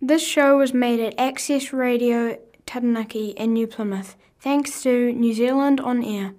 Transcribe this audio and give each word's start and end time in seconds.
This 0.00 0.22
show 0.22 0.56
was 0.62 0.70
made 0.72 1.00
at 1.02 1.18
Access 1.18 1.72
Radio 1.74 2.38
Taranaki 2.70 3.30
in 3.34 3.50
New 3.58 3.66
Plymouth, 3.66 4.14
thanks 4.38 4.78
to 4.86 5.10
New 5.12 5.34
Zealand 5.34 5.80
On 5.82 6.04
Air. 6.06 6.34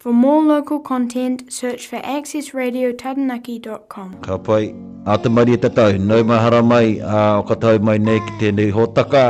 For 0.00 0.08
more 0.10 0.40
local 0.42 0.80
content, 0.80 1.52
search 1.52 1.84
for 1.84 2.00
accessradiotaranaki.com. 2.00 4.24
Ka 4.24 4.40
pai, 4.40 4.72
a 5.04 5.20
te 5.20 5.28
mari 5.28 5.52
e 5.52 5.60
tatau, 5.60 6.00
nau 6.00 6.24
mahara 6.24 6.64
mai, 6.64 6.96
a 7.04 7.44
o 7.44 7.44
ka 7.44 7.52
tau 7.60 7.76
mai 7.78 7.98
nei 8.00 8.20
ki 8.24 8.32
tēnei 8.40 8.72
hōtaka, 8.72 9.26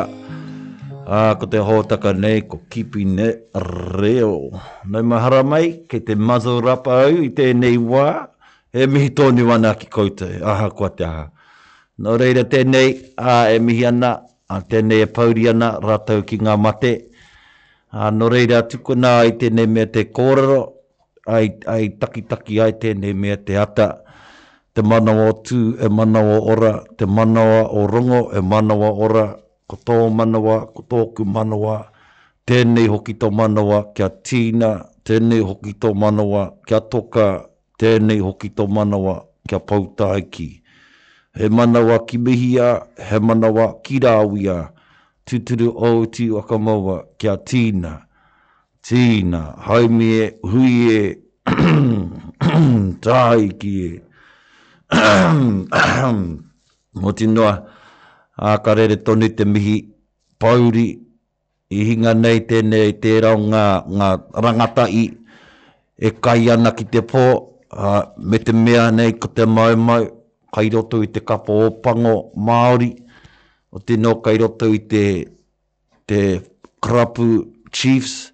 a 1.10 1.34
ko 1.34 1.46
te 1.50 1.58
hōtaka 1.58 2.14
nei, 2.16 2.42
ko 2.46 2.60
kipi 2.70 3.02
ne 3.18 3.32
reo. 3.98 4.50
Nau 4.86 5.02
mahara 5.02 5.42
mai, 5.42 5.82
kei 5.90 5.98
te 6.06 6.14
mazurapa 6.14 7.02
au 7.10 7.22
i 7.26 7.30
tēnei 7.42 7.78
wā, 7.90 8.06
e 8.70 8.86
mihi 8.86 9.10
tōni 9.10 9.42
wana 9.50 9.74
ki 9.82 9.88
koutou, 9.98 10.38
aha 10.46 10.68
kua 10.70 10.88
te 10.94 11.04
aha. 11.10 11.26
Nō 12.02 12.16
reira 12.18 12.42
tēnei, 12.50 12.94
a 13.22 13.32
e 13.54 13.58
mihi 13.62 13.84
ana, 13.86 14.16
a 14.50 14.58
tēnei 14.66 15.02
e 15.04 15.08
pauri 15.14 15.44
ana, 15.48 15.68
rātou 15.84 16.24
ki 16.26 16.38
ngā 16.42 16.54
mate. 16.58 16.90
A 17.94 18.08
nō 18.10 18.26
reira 18.32 18.62
tukuna 18.66 19.12
ai 19.20 19.30
tēnei 19.38 19.68
mea 19.70 19.86
te 19.94 20.02
kōrero, 20.18 20.56
ai, 21.30 21.52
ai 21.70 21.88
takitaki 22.00 22.58
ai 22.64 22.74
tēnei 22.82 23.14
mea 23.14 23.36
te 23.38 23.56
ata. 23.62 23.86
Te 24.74 24.82
manawa 24.82 25.28
tū 25.46 25.60
e 25.78 25.88
manawa 25.88 26.40
ora, 26.56 26.72
te 26.98 27.06
manawa 27.06 27.60
o 27.82 27.86
rongo 27.86 28.18
e 28.38 28.42
manawa 28.42 28.90
ora, 29.06 29.24
ko 29.70 29.78
tō 29.90 30.00
manawa, 30.20 30.58
ko 30.74 30.82
tōku 30.94 31.26
manawa, 31.36 31.76
tēnei 32.44 32.88
hoki 32.90 33.14
tō 33.22 33.30
manawa 33.30 33.84
kia 33.94 34.08
tīna, 34.16 34.72
tēnei 35.06 35.44
hoki 35.46 35.76
tō 35.84 35.94
manawa 35.94 36.48
kia 36.66 36.80
toka, 36.94 37.28
tēnei 37.78 38.18
hoki 38.26 38.50
tō 38.58 38.66
manawa 38.66 39.20
kia 39.48 39.58
pautaiki. 39.62 40.50
Tēnei 40.54 40.63
he 41.36 41.48
manawa 41.48 42.06
ki 42.06 42.18
mihia, 42.18 42.86
he 42.96 43.18
manawa 43.18 43.74
ki 43.82 44.00
rāwia, 44.00 44.70
tuturu 45.26 45.72
o 45.76 46.04
tu 46.06 46.38
akamaua 46.38 47.04
kia 47.18 47.36
tīna, 47.36 48.06
tīna, 48.86 49.40
haimi 49.66 50.10
e, 50.18 50.26
hui 50.42 50.74
e, 50.94 50.98
tāi 53.06 53.48
ki 53.60 53.74
e, 53.82 53.94
mo 57.00 57.12
tinoa, 57.20 57.54
a 58.36 58.58
karere 58.58 58.96
tonu 58.96 59.28
te 59.36 59.44
mihi, 59.44 59.80
pauri, 60.38 60.86
i 61.74 61.84
hinga 61.90 62.12
nei 62.14 62.44
tēnei 62.46 62.92
te 63.02 63.18
rau 63.24 63.38
ngā, 63.50 63.66
ngā 63.98 64.10
rangatai, 64.46 65.04
e 65.98 66.10
kai 66.22 66.44
ana 66.52 66.70
ki 66.76 66.84
te 66.94 67.02
pō, 67.02 67.24
me 68.28 68.38
te 68.38 68.52
mea 68.54 68.88
nei 68.94 69.16
ko 69.18 69.26
te 69.34 69.46
maumau, 69.50 70.06
kairoto 70.54 71.02
i 71.02 71.08
te 71.12 71.20
kapo 71.26 71.52
o 71.66 71.70
pango 71.84 72.14
Māori, 72.46 72.92
o 73.74 73.80
no 73.98 74.12
kairoto 74.22 74.68
i 74.74 74.78
te, 74.90 75.04
te 76.06 76.20
Krapu 76.84 77.26
Chiefs, 77.74 78.30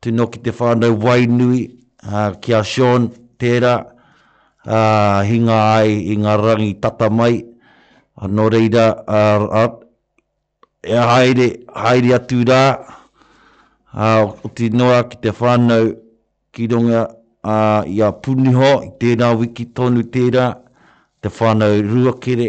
tino 0.00 0.28
ki 0.28 0.40
te 0.44 0.54
whānau 0.54 0.94
Wainui, 1.02 1.64
uh, 2.06 2.30
kia 2.40 2.62
Sean 2.64 3.08
Tera, 3.40 3.74
uh, 3.82 5.26
hinga 5.26 5.56
ai 5.80 5.96
i 6.12 6.16
ngā 6.22 6.36
rangi 6.40 6.74
tata 6.84 7.10
mai, 7.10 7.40
anō 8.22 8.46
reira, 8.52 8.86
uh, 9.08 9.50
uh, 9.50 10.76
e 10.86 10.94
haere, 10.94 11.48
haere 11.74 12.14
atu 12.20 12.44
rā, 12.46 12.62
uh, 13.96 14.22
o 14.44 14.52
tinoa 14.60 15.02
ki 15.10 15.22
te 15.26 15.34
whānau 15.40 15.90
ki 16.54 16.70
runga 16.72 17.02
uh, 17.42 17.82
i 17.90 17.98
a 18.06 18.12
Puniho, 18.14 18.70
i 18.86 18.92
tērā 19.02 19.32
wiki 19.40 19.66
tonu 19.74 20.04
tērā, 20.14 20.50
te 21.26 21.32
whānau 21.38 21.76
ruakere 21.90 22.48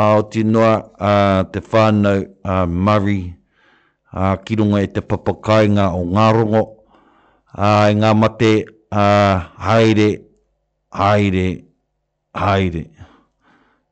a 0.00 0.08
o 0.18 0.22
te 0.34 0.42
noa 0.52 0.72
uh, 1.08 1.42
te 1.52 1.60
whānau 1.74 2.16
uh, 2.44 2.66
Murray 2.66 3.22
uh, 4.12 4.36
ki 4.44 4.56
runga 4.60 4.82
e 4.84 4.88
te 4.98 5.00
papakainga 5.00 5.86
o 5.98 6.04
Ngārongo 6.14 6.60
uh, 6.66 7.82
e 7.92 7.96
ngā 8.02 8.10
mate 8.22 8.50
uh, 8.50 9.48
haere, 9.66 10.10
haere, 11.02 11.46
haere. 12.42 12.82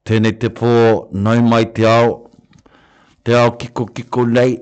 Tēnei 0.04 0.32
te 0.42 0.48
pō, 0.58 0.72
nau 1.24 1.42
mai 1.48 1.64
te 1.76 1.84
ao, 1.88 2.10
te 3.24 3.36
ao 3.36 3.50
kiko 3.60 3.84
kiko 3.97 4.24
nei, 4.28 4.56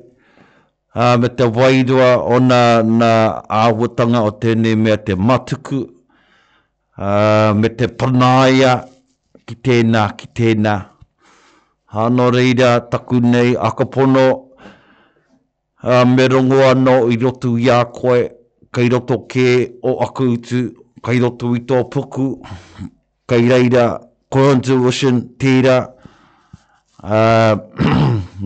a 0.95 1.13
me 1.19 1.31
te 1.41 1.47
wairua 1.59 2.09
o 2.37 2.41
nā, 2.45 2.61
nā 2.99 3.13
āhuatanga 3.61 4.25
o 4.27 4.33
tēnei 4.43 4.77
mea 4.87 4.97
te 5.09 5.15
matuku, 5.31 5.79
a 7.09 7.13
me 7.55 7.71
te 7.71 7.87
panaia, 7.89 7.89
me 7.89 7.89
te 7.89 7.93
panaia, 8.05 8.77
ki 9.49 9.57
tēnā, 9.65 10.03
ki 10.21 10.29
tēnā. 10.37 10.75
Hāno 11.95 12.27
reira, 12.35 12.75
taku 12.93 13.17
nei, 13.25 13.55
akapono, 13.57 14.27
a 15.81 16.03
me 16.09 16.27
rongo 16.29 16.59
anō 16.67 16.97
i 17.13 17.17
rotu 17.23 17.55
i 17.59 17.69
koe, 17.97 18.19
kei 18.75 18.89
roto 18.93 19.23
kē 19.27 19.81
o 19.89 19.95
aku 20.05 20.27
utu, 20.35 20.61
kei 21.05 21.21
roto 21.23 21.55
i 21.57 21.63
tō 21.65 21.79
puku, 21.95 22.27
kei 23.29 23.49
reira, 23.49 23.87
koe 24.29 24.51
hantu 24.51 24.77
ocean, 24.89 25.23
tēra, 25.41 25.79
a, 27.01 27.25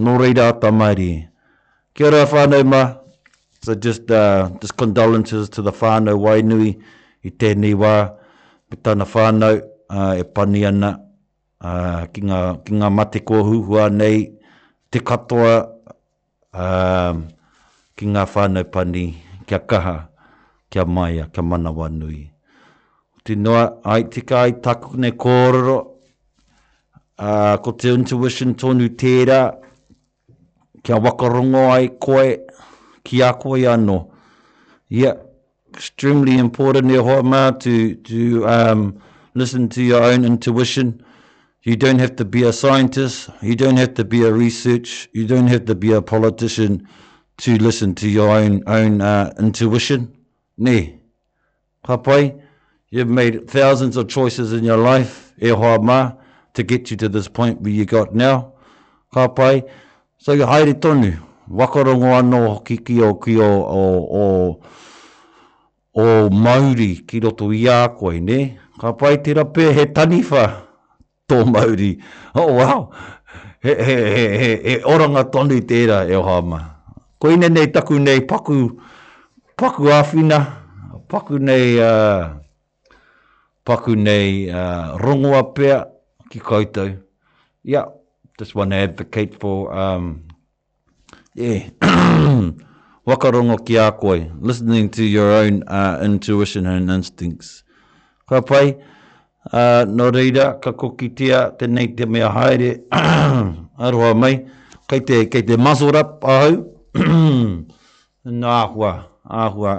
nō 0.07 0.19
reira 0.23 0.53
ata 0.55 0.71
mairi. 0.71 1.11
Kia 1.95 2.13
ora 2.13 2.23
whānau 2.31 2.63
ma, 2.65 2.85
so 3.63 3.75
just, 3.75 4.09
uh, 4.11 4.47
condolences 4.79 5.49
to 5.51 5.63
the 5.63 5.73
whānau 5.73 6.15
wainui 6.29 6.77
i 7.25 7.31
tēnei 7.31 7.75
wā, 7.75 7.97
pe 8.71 8.79
tāna 8.79 9.05
whānau, 9.09 9.59
uh, 9.93 10.15
e 10.21 10.25
pani 10.35 10.61
ana 10.71 10.91
uh, 11.69 12.01
ki, 12.13 12.23
ngā, 12.29 12.39
ki 12.67 12.79
ngā 12.81 12.91
mate 12.99 13.21
kohu 13.29 13.59
hua 13.69 13.89
nei 13.93 14.19
te 14.93 15.01
katoa 15.11 15.53
uh, 16.57 17.13
ki 17.97 18.09
ngā 18.17 18.25
whānau 18.35 18.67
pani 18.75 19.05
kia 19.49 19.59
kaha, 19.71 19.97
kia 20.73 20.85
maia, 20.87 21.29
kia 21.33 21.43
mana 21.45 21.71
wanui. 21.73 22.21
Te 23.25 23.37
noa, 23.39 23.67
ai 23.87 24.05
te 24.11 24.21
kai 24.27 24.57
taku 24.65 24.97
ne 24.99 25.13
kororo, 25.25 25.77
uh, 27.19 27.57
ko 27.63 27.71
te 27.79 27.93
intuition 27.95 28.55
tonu 28.59 28.89
tērā, 28.99 29.43
kia 30.83 30.99
wakarongo 31.05 31.67
ai 31.75 31.93
koe, 32.01 32.41
ki 33.05 33.21
a 33.23 33.35
koe 33.39 33.63
anō. 33.77 33.99
Yeah, 34.93 35.23
extremely 35.73 36.35
important 36.39 36.91
e 36.93 36.97
hoa 37.01 37.23
mā 37.25 37.43
to, 37.63 37.75
to 38.05 38.43
um, 38.47 38.91
listen 39.35 39.69
to 39.71 39.83
your 39.83 40.03
own 40.03 40.25
intuition. 40.25 41.05
You 41.63 41.77
don't 41.77 41.99
have 41.99 42.17
to 42.17 42.25
be 42.25 42.43
a 42.43 42.53
scientist. 42.53 43.31
You 43.41 43.55
don't 43.57 43.77
have 43.77 43.95
to 43.95 44.05
be 44.05 44.25
a 44.25 44.33
research. 44.33 45.09
You 45.13 45.27
don't 45.27 45.47
have 45.47 45.65
to 45.67 45.75
be 45.75 45.93
a 45.93 46.03
politician 46.03 46.89
to 47.39 47.57
listen 47.57 47.95
to 47.97 48.09
your 48.09 48.31
own 48.31 48.63
own 48.67 49.01
uh, 49.01 49.33
intuition. 49.39 50.15
Ne, 50.59 50.99
kapai, 51.85 52.41
you've 52.91 53.09
made 53.09 53.49
thousands 53.49 53.97
of 53.97 54.09
choices 54.09 54.53
in 54.53 54.65
your 54.65 54.77
life, 54.77 55.33
e 55.43 55.51
ma, 55.55 56.13
to 56.55 56.63
get 56.63 56.91
you 56.91 56.97
to 56.99 57.09
this 57.09 57.29
point 57.29 57.61
where 57.61 57.73
you 57.73 57.87
got 57.87 58.15
now. 58.15 58.53
Kapai, 59.15 59.69
so 60.19 60.33
you 60.33 60.45
hide 60.47 60.69
haere 60.69 61.05
you 61.05 61.19
wakarongo 61.49 62.11
anō 62.21 62.65
ki 62.65 62.77
kiki 62.79 63.01
o 63.03 63.15
ki 63.15 63.41
o 63.41 63.45
o, 63.45 64.21
o, 64.25 64.61
o 66.03 66.29
Māori 66.31 67.07
ki 67.07 67.21
roto 67.21 67.51
i 67.53 67.89
koe, 67.97 68.19
ne? 68.21 68.59
Ka 68.83 68.91
pai 68.99 69.15
te 69.23 69.31
rape 69.39 69.65
he 69.77 69.85
tanifa. 69.97 70.43
Tō 71.31 71.37
mauri. 71.53 71.91
Oh, 72.41 72.49
wow. 72.59 72.81
He, 73.65 73.73
he, 73.87 73.97
he, 74.17 74.25
he, 74.43 74.51
he 74.69 74.75
oranga 74.93 75.23
tonu 75.33 75.55
i 75.55 75.63
tērā 75.71 75.99
e 76.13 76.17
o 76.19 76.23
hama. 76.27 76.59
Ko 77.23 77.31
ine 77.31 77.47
nei 77.55 77.69
taku 77.77 78.01
nei 78.03 78.19
paku, 78.31 78.57
paku 79.59 79.87
āwhina, 79.99 80.41
paku 81.11 81.39
nei, 81.39 81.79
uh, 81.91 82.25
paku 83.67 83.95
nei 84.03 84.51
uh, 84.51 84.99
rongoa 85.05 85.45
pēa 85.55 85.79
ki 86.33 86.43
koutou. 86.43 86.91
Yeah, 87.63 87.87
just 88.37 88.57
want 88.57 88.73
to 88.75 88.83
advocate 88.89 89.39
for, 89.39 89.71
um, 89.73 90.27
yeah, 91.39 91.71
e, 91.71 92.51
Wakarongo 93.07 93.61
ki 93.65 93.77
a 93.77 93.93
koi, 93.93 94.27
listening 94.41 94.91
to 94.99 95.05
your 95.05 95.31
own 95.31 95.63
uh, 95.69 96.01
intuition 96.03 96.67
and 96.67 96.91
instincts. 96.91 97.63
Ka 98.33 98.41
pai, 98.41 98.73
uh, 99.53 99.85
no 99.85 100.09
reira, 100.09 100.57
ka 100.57 100.71
kokitia, 100.73 101.53
tēnei 101.61 101.91
te 101.97 102.07
mea 102.09 102.31
haere, 102.33 102.71
aroha 103.77 104.13
mai, 104.17 104.39
kei 104.89 105.03
te, 105.09 105.17
kei 105.29 105.45
te 105.45 105.57
muscle 105.61 105.93
rap 105.93 106.25
ahau, 106.35 106.55
nā 108.25 108.55
ahua, 108.63 108.93
ahua, 109.29 109.75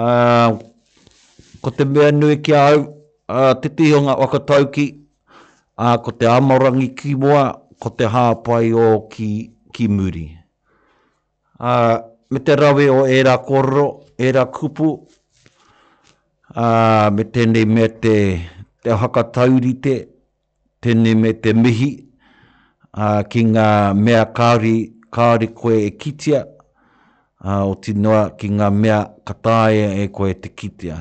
ko 1.62 1.70
te 1.76 1.84
mea 1.84 2.08
nui 2.22 2.38
ki 2.40 2.54
au 2.62 2.78
a 3.28 3.52
te 3.62 3.68
tihonga 3.68 4.16
o 4.20 4.26
ka 4.32 4.38
tauki 4.52 4.86
a 5.80 5.96
ko 6.04 6.12
te 6.12 6.28
amorangi 6.28 6.90
ki 6.96 7.14
moa, 7.16 7.56
ko 7.80 7.88
te 7.96 8.04
hāpai 8.12 8.68
o 8.76 9.08
ki, 9.08 9.28
ki 9.72 9.86
muri. 9.88 10.26
A, 11.58 12.00
me 12.30 12.38
te 12.44 12.56
rawe 12.60 12.88
o 12.92 13.00
era 13.08 13.38
koro, 13.40 13.86
era 14.20 14.44
kupu, 14.52 14.90
a, 16.52 17.08
me 17.16 17.24
tēnei 17.32 17.64
me 17.64 17.86
te, 18.02 18.14
te 18.84 18.90
haka 18.92 19.24
taurite, 19.32 19.94
tēnei 20.84 21.16
me 21.16 21.32
te 21.40 21.56
mihi, 21.56 21.90
a, 22.92 23.24
ki 23.24 23.44
ngā 23.54 23.68
mea 23.96 24.26
kāri, 24.36 24.76
kāri 25.08 25.48
koe 25.56 25.78
e 25.88 25.90
kitia, 25.96 26.44
a, 27.40 27.62
o 27.64 27.72
tinoa 27.80 28.26
ki 28.36 28.52
ngā 28.60 28.68
mea 28.76 29.00
kataia 29.24 29.94
e 30.04 30.10
koe 30.12 30.36
te 30.44 30.52
kitia. 30.52 31.00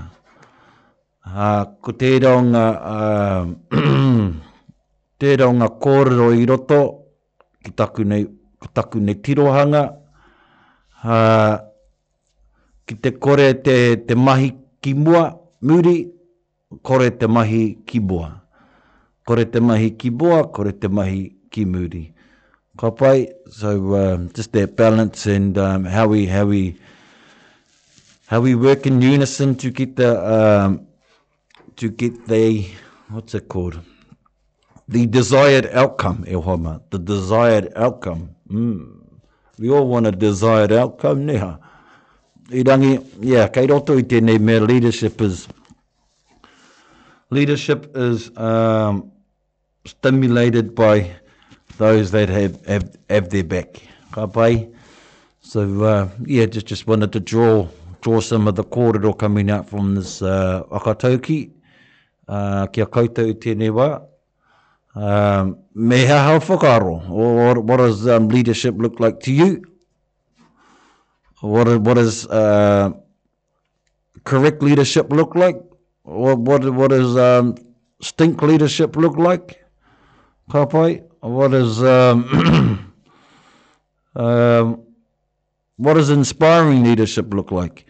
A, 1.27 1.51
ko 1.83 1.91
te 1.91 2.15
ronga, 2.23 2.65
a, 2.79 3.75
tērā 5.21 5.47
o 5.51 5.55
ngā 5.59 5.67
kōrero 5.83 6.27
i 6.41 6.45
roto, 6.49 6.77
ki 7.65 7.71
taku 7.81 8.05
nei, 8.07 8.23
ki 8.61 8.69
taku 8.77 9.01
nei 9.03 9.17
tirohanga, 9.27 9.81
uh, 11.03 11.57
ki 12.87 12.95
te 13.03 13.11
kore 13.27 13.49
te, 13.67 13.75
te 14.07 14.15
mahi 14.15 14.49
ki 14.83 14.93
mua, 15.03 15.25
muri, 15.67 15.97
kore 16.87 17.09
te 17.19 17.27
mahi 17.27 17.63
ki 17.89 17.99
mua. 17.99 18.29
Kore 19.29 19.43
te 19.53 19.59
mahi 19.61 19.91
ki 20.01 20.09
mua, 20.19 20.39
kore 20.55 20.71
te 20.81 20.87
mahi 20.87 21.21
ki 21.51 21.65
muri. 21.69 22.05
Ka 22.79 22.93
pai, 22.95 23.27
so 23.51 23.73
um, 23.99 24.29
just 24.35 24.53
that 24.53 24.77
balance 24.77 25.25
and 25.27 25.57
um, 25.57 25.83
how 25.83 26.07
we, 26.07 26.25
how 26.27 26.45
we, 26.45 26.77
how 28.27 28.39
we 28.39 28.55
work 28.55 28.85
in 28.87 29.01
unison 29.01 29.53
to 29.55 29.69
get 29.69 29.97
the, 29.97 30.11
um, 30.33 30.87
to 31.75 31.89
get 31.89 32.25
the, 32.27 32.65
what's 33.09 33.35
it 33.35 33.49
called, 33.49 33.79
the 34.89 35.05
desired 35.05 35.67
outcome, 35.67 36.25
e 36.27 36.33
hoa 36.33 36.81
the 36.89 36.97
desired 36.97 37.71
outcome. 37.75 38.31
Mm. 38.49 38.87
We 39.59 39.69
all 39.69 39.87
want 39.87 40.07
a 40.07 40.11
desired 40.11 40.71
outcome, 40.71 41.25
neha. 41.27 41.59
I 42.51 42.63
rangi, 42.63 42.93
yeah, 43.19 43.47
kei 43.49 43.67
roto 43.67 43.95
i 43.99 44.01
tēnei 44.01 44.39
me 44.39 44.57
leadership 44.59 45.21
is, 45.21 45.47
leadership 47.29 47.91
is 47.95 48.35
um, 48.35 49.11
stimulated 49.85 50.73
by 50.73 51.11
those 51.77 52.09
that 52.09 52.27
have, 52.29 52.65
have, 52.65 52.95
have 53.11 53.29
their 53.29 53.43
back. 53.43 53.83
Ka 54.11 54.25
pai? 54.25 54.69
So, 55.41 55.83
uh, 55.83 56.09
yeah, 56.25 56.47
just, 56.47 56.65
just 56.65 56.87
wanted 56.87 57.11
to 57.13 57.19
draw 57.19 57.67
draw 58.01 58.21
some 58.21 58.47
of 58.47 58.55
the 58.55 58.63
kōrero 58.63 59.15
coming 59.19 59.49
out 59.51 59.69
from 59.69 59.93
this 59.95 60.21
uh, 60.23 60.63
akatauki. 60.71 61.51
Uh, 62.27 62.65
kia 62.67 62.87
koutou 62.87 63.29
i 63.29 63.33
tēnei 63.33 63.69
wā. 63.81 63.89
Um, 64.95 65.57
ha 65.87 66.17
ha 66.33 66.39
fokaro 66.39 67.07
or 67.11 67.59
what 67.61 67.77
does 67.77 68.07
um, 68.07 68.27
leadership 68.27 68.73
look 68.75 68.99
like 68.99 69.19
to 69.19 69.31
you 69.31 69.63
what 71.41 71.67
what 71.81 71.93
does 71.93 72.25
uh 72.25 72.89
correct 74.23 74.63
leadership 74.63 75.11
look 75.13 75.35
like 75.35 75.61
what 76.01 76.39
what 76.39 76.63
what 76.73 76.91
um 76.91 77.53
stink 78.01 78.41
leadership 78.41 78.95
look 78.95 79.15
like 79.15 79.63
kapai 80.49 81.03
what 81.19 81.53
is 81.53 81.83
um 81.83 82.91
um 84.15 84.81
what 85.77 85.93
does 85.93 86.09
inspiring 86.09 86.83
leadership 86.83 87.31
look 87.31 87.51
like 87.51 87.85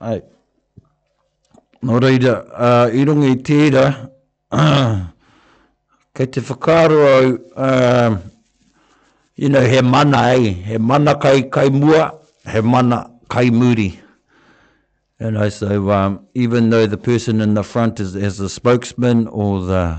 ai 0.00 0.22
no 1.82 1.98
reader 1.98 2.46
uh 2.54 2.88
i 2.90 3.04
don't 3.04 3.20
need 4.98 5.10
kei 6.16 6.26
te 6.32 6.40
whakaro 6.44 6.98
au, 7.16 7.38
uh, 7.56 8.18
you 9.36 9.48
know, 9.48 9.64
he 9.66 9.80
mana 9.80 10.24
ei, 10.34 10.52
he 10.52 10.76
mana 10.78 11.14
kai, 11.18 11.42
kai 11.48 11.68
mua, 11.70 12.14
he 12.52 12.60
mana 12.60 13.10
kai 13.30 13.48
muri. 13.50 13.98
You 15.18 15.30
know, 15.30 15.48
so 15.50 15.90
um, 15.90 16.26
even 16.34 16.68
though 16.70 16.86
the 16.86 16.98
person 16.98 17.40
in 17.40 17.54
the 17.54 17.62
front 17.62 17.98
is 18.00 18.14
as 18.16 18.40
a 18.40 18.48
spokesman 18.50 19.26
or 19.28 19.60
the 19.64 19.98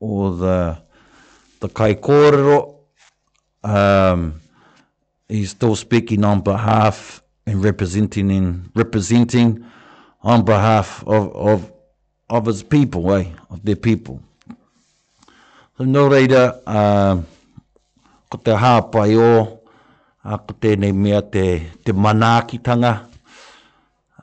or 0.00 0.32
the 0.34 0.78
the 1.60 1.68
kai 1.68 1.94
kōrero, 1.94 2.74
um, 3.64 4.40
he's 5.28 5.50
still 5.50 5.76
speaking 5.76 6.24
on 6.24 6.40
behalf 6.42 7.22
and 7.46 7.62
representing 7.64 8.30
in, 8.30 8.70
representing 8.74 9.64
on 10.22 10.44
behalf 10.44 11.02
of 11.06 11.34
of 11.36 11.72
of 12.28 12.44
his 12.46 12.62
people, 12.64 13.10
eh? 13.14 13.28
of 13.50 13.64
their 13.64 13.76
people. 13.76 14.20
No 15.78 16.08
reira, 16.10 16.56
uh, 16.66 17.20
ko 18.28 18.36
te 18.42 18.50
hāpai 18.50 19.12
o, 19.22 19.58
a 20.26 20.36
ko 20.42 20.56
tēnei 20.60 20.90
mea 20.92 21.20
te, 21.22 21.42
te 21.86 21.92
manaakitanga. 21.94 22.96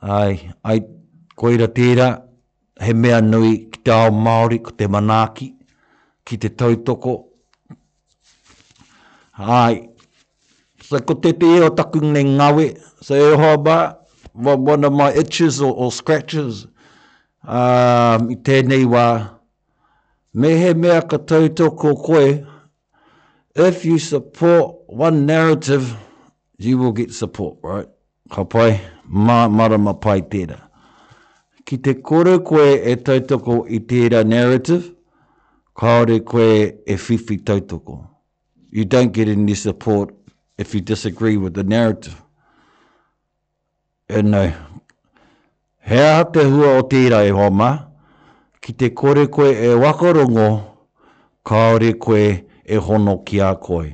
Ai, 0.02 0.50
ai, 0.62 0.82
koira 1.34 1.64
tēra, 1.72 2.10
he 2.78 2.92
mea 2.92 3.22
nui 3.24 3.52
ki 3.72 3.80
te 3.88 3.94
ao 3.94 4.10
Māori, 4.12 4.58
ko 4.66 4.70
te 4.76 4.84
manaaki, 4.86 5.48
ki 6.28 6.36
te 6.44 6.50
tautoko. 6.52 7.14
Ai, 9.60 9.78
sa 10.84 11.00
ko 11.00 11.16
te 11.24 11.32
te 11.40 11.54
eo 11.56 11.70
taku 11.78 12.02
nei 12.04 12.26
ngawe, 12.36 12.66
sa 13.06 13.16
e 13.16 13.30
hoa 13.32 13.56
ba, 13.56 13.78
one 14.34 14.84
of 14.84 14.92
my 14.92 15.08
itches 15.12 15.62
or, 15.64 15.88
scratches, 15.90 16.66
um, 17.48 18.28
i 18.28 18.36
tēnei 18.44 18.84
wā, 18.84 19.06
me 20.36 20.50
he 20.58 20.74
mea 20.74 21.00
ka 21.00 21.16
tautoko 21.16 21.94
koe, 22.04 22.44
if 23.54 23.86
you 23.86 23.98
support 23.98 24.76
one 24.86 25.24
narrative, 25.24 25.96
you 26.58 26.76
will 26.76 26.92
get 26.92 27.10
support, 27.12 27.56
right? 27.62 27.88
Ka 28.30 28.44
pai, 28.44 28.80
ma, 29.06 29.48
marama 29.48 29.94
pai 29.94 30.20
tēra. 30.20 30.60
Ki 31.64 31.78
te 31.78 31.94
kore 31.94 32.38
koe 32.40 32.66
e 32.84 32.96
tautoko 32.96 33.62
i 33.70 33.78
tēra 33.80 34.24
narrative, 34.26 34.92
kaore 35.74 36.18
koe 36.22 36.50
e 36.86 36.94
whiwhi 37.06 37.40
tautoko. 37.42 38.06
You 38.70 38.84
don't 38.84 39.12
get 39.12 39.28
any 39.28 39.54
support 39.54 40.14
if 40.58 40.74
you 40.74 40.82
disagree 40.82 41.38
with 41.38 41.54
the 41.54 41.64
narrative. 41.64 42.20
And 44.10 44.26
e 44.26 44.30
nei, 44.32 44.54
hea 45.80 46.26
te 46.36 46.44
hua 46.44 46.76
o 46.76 46.82
tēra 46.92 47.24
e 47.26 47.30
hoa 47.30 47.50
maa, 47.50 47.85
ki 48.66 48.72
te 48.78 48.86
kore 48.98 49.22
koe 49.34 49.50
e 49.54 49.68
wakarongo, 49.82 50.50
kaore 51.48 51.90
koe 52.04 52.24
e 52.66 52.76
hono 52.84 53.14
ki 53.26 53.36
a 53.38 53.50
koe. 53.64 53.88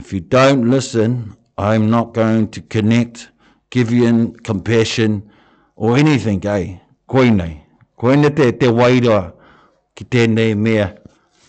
If 0.00 0.12
you 0.12 0.20
don't 0.20 0.70
listen, 0.70 1.12
I'm 1.70 1.90
not 1.94 2.14
going 2.14 2.46
to 2.54 2.60
connect, 2.74 3.30
give 3.70 3.90
you 3.90 4.06
in 4.06 4.34
compassion 4.50 5.12
or 5.74 5.96
anything, 5.96 6.40
eh? 6.46 6.78
Koe 7.10 7.26
nei. 7.38 7.54
Koe 7.98 8.14
nei 8.20 8.30
te, 8.38 8.46
te 8.60 8.70
wairoa 8.78 9.24
ki 9.98 10.06
tēnei 10.12 10.54
mea 10.54 10.92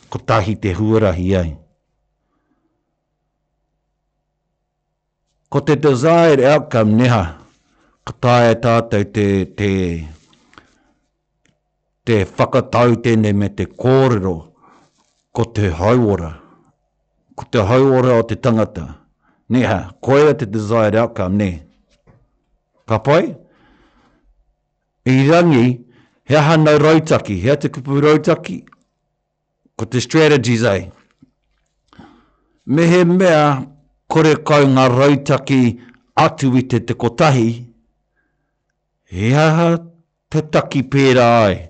ko 0.10 0.18
tahi 0.30 0.58
te 0.64 0.74
huarahi 0.74 1.30
ai. 1.44 1.52
Ko 5.54 5.62
te 5.70 5.78
desired 5.86 6.42
outcome 6.56 6.98
neha, 6.98 7.24
ko 8.06 8.18
tāia 8.26 8.56
tātou 8.58 9.06
te, 9.14 9.28
te 9.60 9.70
te 12.10 12.24
whakatau 12.38 12.96
tēnei 13.06 13.36
me 13.38 13.48
te 13.54 13.66
kōrero 13.84 14.32
ko 15.36 15.44
te 15.58 15.68
hauora, 15.78 16.30
ko 17.38 17.46
te 17.54 17.62
hauora 17.70 18.16
o 18.18 18.24
te 18.32 18.38
tangata. 18.48 18.86
Neha, 19.50 19.92
koe 20.02 20.34
te 20.38 20.46
desired 20.50 20.96
outcome, 21.02 21.38
ne. 21.42 21.50
Ka 22.90 22.98
pai? 23.06 23.36
I 25.14 25.18
rangi, 25.30 25.68
he 26.26 26.40
aha 26.42 26.56
nau 26.58 26.82
rautaki, 26.82 27.38
he 27.46 27.56
te 27.62 27.70
kupu 27.76 28.02
rautaki, 28.02 28.58
ko 29.78 29.86
te 29.86 30.02
strategies 30.02 30.66
ai. 30.66 30.88
Mehe 32.66 33.04
mea, 33.14 33.46
kore 34.10 34.34
kau 34.52 34.66
ngā 34.74 34.90
rautaki 34.98 35.62
atu 36.26 36.56
i 36.58 36.66
te 36.74 36.82
te 36.90 36.98
kotahi, 37.06 37.50
he 39.14 39.34
aha 39.48 39.72
te 40.32 40.42
taki 40.58 40.88
pēra 40.98 41.34
ai 41.46 41.66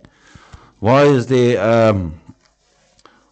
why 0.80 1.04
is 1.04 1.28
there 1.28 1.60
um, 1.62 2.20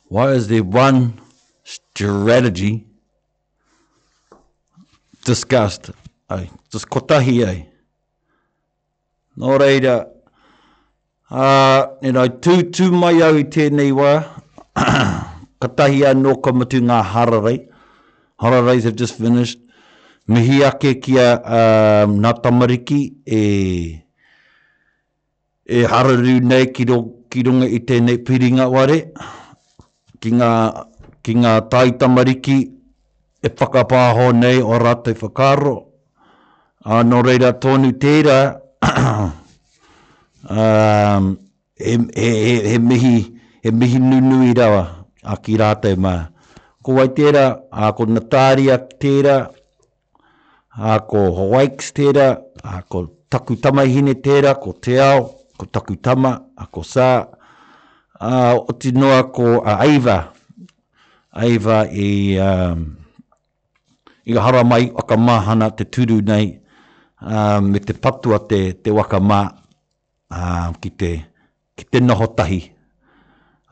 why 0.07 0.29
is 0.31 0.47
there 0.47 0.63
one 0.63 1.19
strategy 1.63 2.85
discussed? 5.25 5.91
i 6.29 6.49
just 6.71 6.89
kotahi 6.89 7.45
ai. 7.47 7.67
Nō 9.37 9.57
reira, 9.59 10.09
uh, 11.29 11.87
you 12.01 12.11
know, 12.11 12.27
tū, 12.27 12.63
tū 12.69 12.91
mai 12.91 13.21
au 13.27 13.37
i 13.37 13.43
tēnei 13.55 13.93
wā, 13.95 14.11
katahi 15.61 16.01
anō 16.11 16.33
ka 16.43 16.51
mutu 16.51 16.81
ngā 16.81 17.01
hararei. 17.13 18.93
just 18.95 19.17
finished. 19.17 19.59
Mihi 20.27 20.63
ake 20.65 21.01
kia 21.01 21.35
um, 21.45 22.17
Ngā 22.19 23.01
e 23.25 24.03
e 25.67 25.83
hararu 25.83 26.39
nei 26.43 26.71
ki, 26.71 26.85
ro, 26.87 26.97
ki 27.29 27.43
runga 27.43 27.67
i 27.67 27.79
tēnei 27.85 28.17
piringa 28.25 28.65
ware, 28.71 28.97
ki 30.23 30.31
ngā, 30.39 30.51
ki 31.23 31.35
ngā 31.43 31.53
tai 31.71 31.89
tamariki 31.99 32.57
e 33.45 33.49
whakapāho 33.51 34.31
nei 34.35 34.61
o 34.63 34.79
rātai 34.79 35.13
whakaro. 35.19 35.75
A 36.87 37.01
no 37.03 37.19
reira 37.23 37.51
tonu 37.59 37.91
tērā, 37.99 38.37
um, 40.49 41.37
he, 41.77 41.97
he, 42.15 42.29
he, 42.31 42.57
he, 42.71 42.77
mihi, 42.79 43.15
he 43.63 43.71
mihi 43.71 43.99
nunui 43.99 44.53
rawa 44.57 44.85
a 45.27 45.35
ki 45.43 45.57
rātai 45.59 45.97
mā. 45.99 46.15
Ko 46.79 46.95
wai 47.01 47.09
tērā, 47.11 47.43
a 47.75 47.91
ko 47.97 48.07
Natāria 48.07 48.79
tērā, 49.01 49.37
a 50.79 50.99
ko 51.11 51.25
Hawaiks 51.41 51.91
tērā, 51.97 52.29
a 52.63 52.79
ko 52.87 53.09
Takutamahine 53.27 54.13
tērā, 54.23 54.53
ko 54.63 54.71
Te 54.79 54.95
Ao, 55.03 55.25
ko 55.57 55.65
takutama 55.65 56.53
a 56.55 56.63
ko 56.69 56.85
sa 56.85 57.25
o 58.63 58.69
te 58.77 58.93
noa 58.93 59.25
ko 59.33 59.65
a 59.65 59.81
aiva 59.81 60.29
aiva 61.33 61.85
i 61.89 62.37
um, 62.37 62.93
i 64.25 64.31
ka 64.37 64.41
hara 64.45 64.61
mai 64.63 64.93
waka 64.93 65.17
mahana 65.17 65.69
te 65.75 65.83
turu 65.93 66.21
nei 66.29 66.61
um, 67.21 67.63
me 67.73 67.79
te 67.85 67.93
patua 67.97 68.39
te, 68.49 68.59
te 68.83 68.89
waka 68.97 69.17
mā 69.19 69.41
um, 70.33 70.71
ki, 70.81 70.89
te, 70.99 71.11
ki 71.77 71.83
te 71.91 71.99
noho 72.05 72.27
tahi 72.37 72.61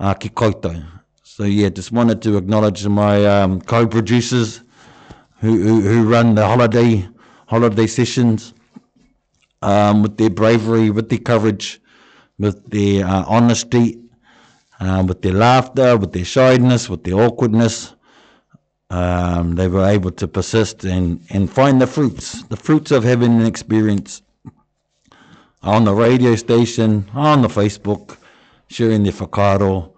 uh, 0.02 0.14
ki 0.20 0.30
koutou 0.34 0.78
so 1.24 1.44
yeah 1.46 1.70
just 1.70 1.92
wanted 1.94 2.22
to 2.22 2.34
acknowledge 2.42 2.82
my 2.90 3.22
um, 3.26 3.62
co-producers 3.62 4.62
who, 5.42 5.52
who, 5.62 5.76
who 5.86 5.98
run 6.10 6.34
the 6.36 6.46
holiday 6.46 7.06
holiday 7.48 7.86
sessions 7.88 8.55
um, 9.66 10.04
with 10.04 10.18
their 10.18 10.30
bravery, 10.30 10.92
with 10.92 11.10
their 11.10 11.20
courage, 11.20 11.82
with 12.38 12.70
their 12.70 13.04
uh, 13.06 13.26
honesty, 13.28 14.00
um, 14.80 15.08
with 15.08 15.24
their 15.24 15.34
laughter, 15.34 15.98
with 15.98 16.12
their 16.14 16.24
shyness, 16.24 16.88
with 16.88 17.04
their 17.04 17.16
awkwardness. 17.16 17.94
Um, 18.92 19.56
they 19.56 19.68
were 19.68 19.86
able 19.86 20.12
to 20.12 20.28
persist 20.28 20.84
and, 20.86 21.20
and 21.32 21.52
find 21.52 21.82
the 21.82 21.88
fruits, 21.88 22.44
the 22.44 22.56
fruits 22.56 22.92
of 22.92 23.04
having 23.04 23.40
an 23.42 23.46
experience 23.48 24.22
on 25.64 25.86
the 25.86 25.96
radio 25.96 26.36
station, 26.36 27.10
on 27.16 27.42
the 27.42 27.48
Facebook, 27.48 28.18
sharing 28.68 29.02
their 29.02 29.14
whakaaro 29.14 29.92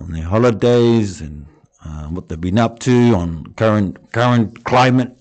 on 0.00 0.10
their 0.10 0.24
holidays 0.24 1.20
and 1.20 1.46
uh, 1.84 2.06
what 2.06 2.28
they've 2.28 2.40
been 2.40 2.58
up 2.58 2.80
to 2.80 3.14
on 3.14 3.46
current 3.54 4.10
current 4.12 4.64
climate 4.64 5.14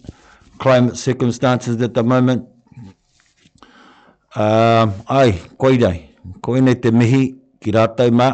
climate 0.58 0.98
circumstances 0.98 1.80
at 1.80 1.94
the 1.94 2.04
moment. 2.04 2.50
Uh, 4.34 4.90
ai, 5.06 5.38
koi 5.62 5.78
nei. 5.78 6.10
Koi 6.42 6.62
nei 6.66 6.78
te 6.82 6.90
mihi 6.90 7.24
ki 7.62 7.72
rātai 7.74 8.10
mā. 8.10 8.34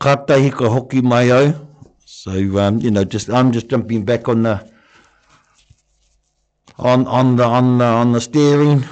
Kātai 0.00 0.48
ka 0.56 0.68
hoki 0.72 1.02
mai 1.02 1.28
au. 1.34 1.52
So, 2.06 2.30
um, 2.56 2.78
you 2.78 2.90
know, 2.90 3.04
just, 3.04 3.28
I'm 3.28 3.52
just 3.52 3.68
jumping 3.68 4.04
back 4.04 4.28
on 4.28 4.42
the 4.42 4.64
on 6.78 7.06
on 7.08 7.36
the 7.36 7.42
on 7.44 7.78
the 7.78 7.84
on 7.84 8.12
the 8.12 8.20
steering 8.20 8.82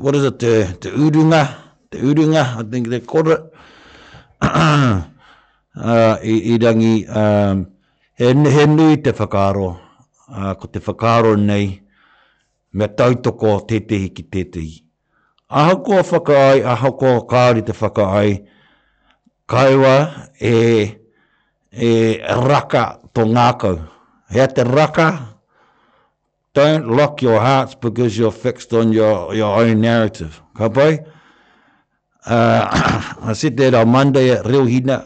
what 0.00 0.14
is 0.14 0.22
it 0.22 0.38
the 0.38 0.76
the 0.80 0.88
udunga 0.90 1.52
the 1.90 1.98
udunga 1.98 2.54
i 2.54 2.62
think 2.70 2.86
they 2.86 3.00
call 3.00 3.28
it 3.28 3.40
uh 4.40 5.02
i, 5.74 6.54
i 6.54 6.58
rangi, 6.62 7.02
um 7.10 7.66
he, 8.16 8.24
he 8.28 8.66
nui 8.66 8.96
te 8.98 9.10
whakaro 9.10 9.80
uh, 10.30 10.54
ko 10.54 10.68
te 10.68 10.78
whakaro 10.78 11.34
nei 11.36 11.82
me 12.76 12.88
tautoko 12.88 13.60
tetehi 13.68 14.08
ki 14.10 14.22
tetehi. 14.22 14.82
Aha 15.50 15.74
kua 15.76 16.02
whakaai, 16.02 16.62
aha 16.64 16.90
kua 16.98 17.14
kāri 17.30 17.62
te 17.66 17.72
whakaai, 17.72 18.32
kaiwa 19.48 19.94
e, 20.40 20.54
e 21.88 21.92
raka 22.50 22.84
tō 23.14 23.26
ngākau. 23.32 23.78
Hea 24.34 24.46
te 24.58 24.62
raka, 24.64 25.08
don't 26.52 26.88
lock 27.00 27.22
your 27.22 27.40
hearts 27.40 27.74
because 27.74 28.18
you're 28.18 28.30
fixed 28.44 28.72
on 28.74 28.92
your, 28.92 29.34
your 29.34 29.56
own 29.60 29.80
narrative. 29.80 30.42
Ka 30.56 30.68
pai? 30.68 31.00
Uh, 32.26 33.02
I 33.30 33.32
said 33.34 33.56
that 33.58 33.72
on 33.74 33.88
Monday 33.88 34.30
at 34.32 34.44
Reo 34.44 34.64
Hina. 34.66 34.98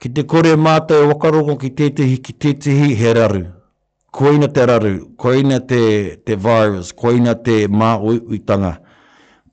Ki 0.00 0.08
te 0.08 0.24
kore 0.24 0.56
mātai 0.68 1.04
wakarongo 1.08 1.60
ki 1.60 1.70
tetehi, 1.70 2.18
ki 2.22 2.32
tetehi, 2.32 2.94
he 2.96 3.14
raru 3.14 3.53
koina 4.14 4.48
te 4.54 4.66
raru, 4.68 4.94
koina 5.18 5.58
te, 5.68 5.80
te 6.26 6.36
virus, 6.38 6.92
koina 6.94 7.34
te 7.46 7.56
mā 7.68 7.96
uitanga, 8.12 8.76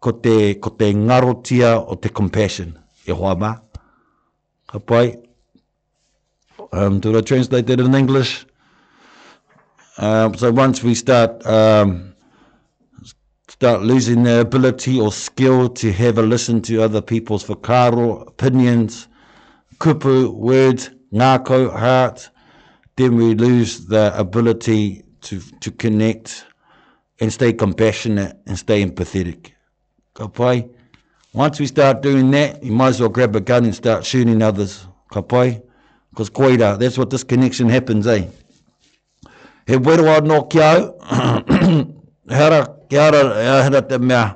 ko 0.01 0.11
te, 0.23 0.35
ko 0.61 0.69
te 0.77 0.91
ngarotia 0.93 1.77
o 1.81 1.95
te 1.97 2.09
compassion, 2.13 2.75
e 3.09 3.15
hoa 3.15 3.33
mā. 3.41 3.55
Ka 4.69 4.79
pai, 4.85 5.15
um, 6.71 6.99
do 7.01 7.15
I 7.17 7.21
translate 7.23 7.65
that 7.67 7.79
in 7.79 7.95
English? 7.95 8.45
Uh, 9.97 10.31
so 10.37 10.51
once 10.51 10.83
we 10.83 10.93
start, 10.95 11.41
um, 11.45 12.13
start 13.49 13.81
losing 13.81 14.23
the 14.23 14.41
ability 14.41 14.99
or 15.01 15.11
skill 15.11 15.69
to 15.69 15.91
have 15.91 16.17
a 16.17 16.21
listen 16.21 16.61
to 16.61 16.83
other 16.83 17.01
people's 17.01 17.45
whakaro, 17.45 18.27
opinions, 18.27 19.07
kupu, 19.79 20.31
words, 20.33 20.91
ngākau, 21.11 21.63
heart, 21.71 21.77
heart, 21.79 22.29
then 22.95 23.15
we 23.15 23.35
lose 23.35 23.85
the 23.87 24.17
ability 24.17 25.03
to 25.21 25.39
to 25.59 25.71
connect 25.71 26.45
and 27.19 27.31
stay 27.31 27.53
compassionate 27.53 28.35
and 28.47 28.57
stay 28.57 28.83
empathetic. 28.85 29.51
Ka 30.13 30.27
pai. 30.27 30.67
Once 31.33 31.59
we 31.61 31.67
start 31.67 32.01
doing 32.01 32.29
that, 32.31 32.61
you 32.63 32.71
might 32.73 32.89
as 32.89 32.99
well 32.99 33.07
grab 33.09 33.33
a 33.35 33.39
gun 33.39 33.63
and 33.63 33.73
start 33.75 34.05
shooting 34.05 34.41
others. 34.41 34.87
Ka 35.11 35.21
pai. 35.21 35.61
Because 36.09 36.29
koira, 36.29 36.77
that's 36.77 36.97
what 36.97 37.09
this 37.09 37.23
connection 37.23 37.69
happens, 37.69 38.05
eh? 38.07 38.27
He 39.67 39.73
wero 39.77 40.05
a 40.17 40.21
no 40.21 40.43
ki 40.43 40.59
au. 40.59 40.97
Hara, 42.29 42.75
ki 42.89 42.97
ara, 42.97 43.63
hara 43.63 43.81
te 43.81 43.97
mea. 43.97 44.35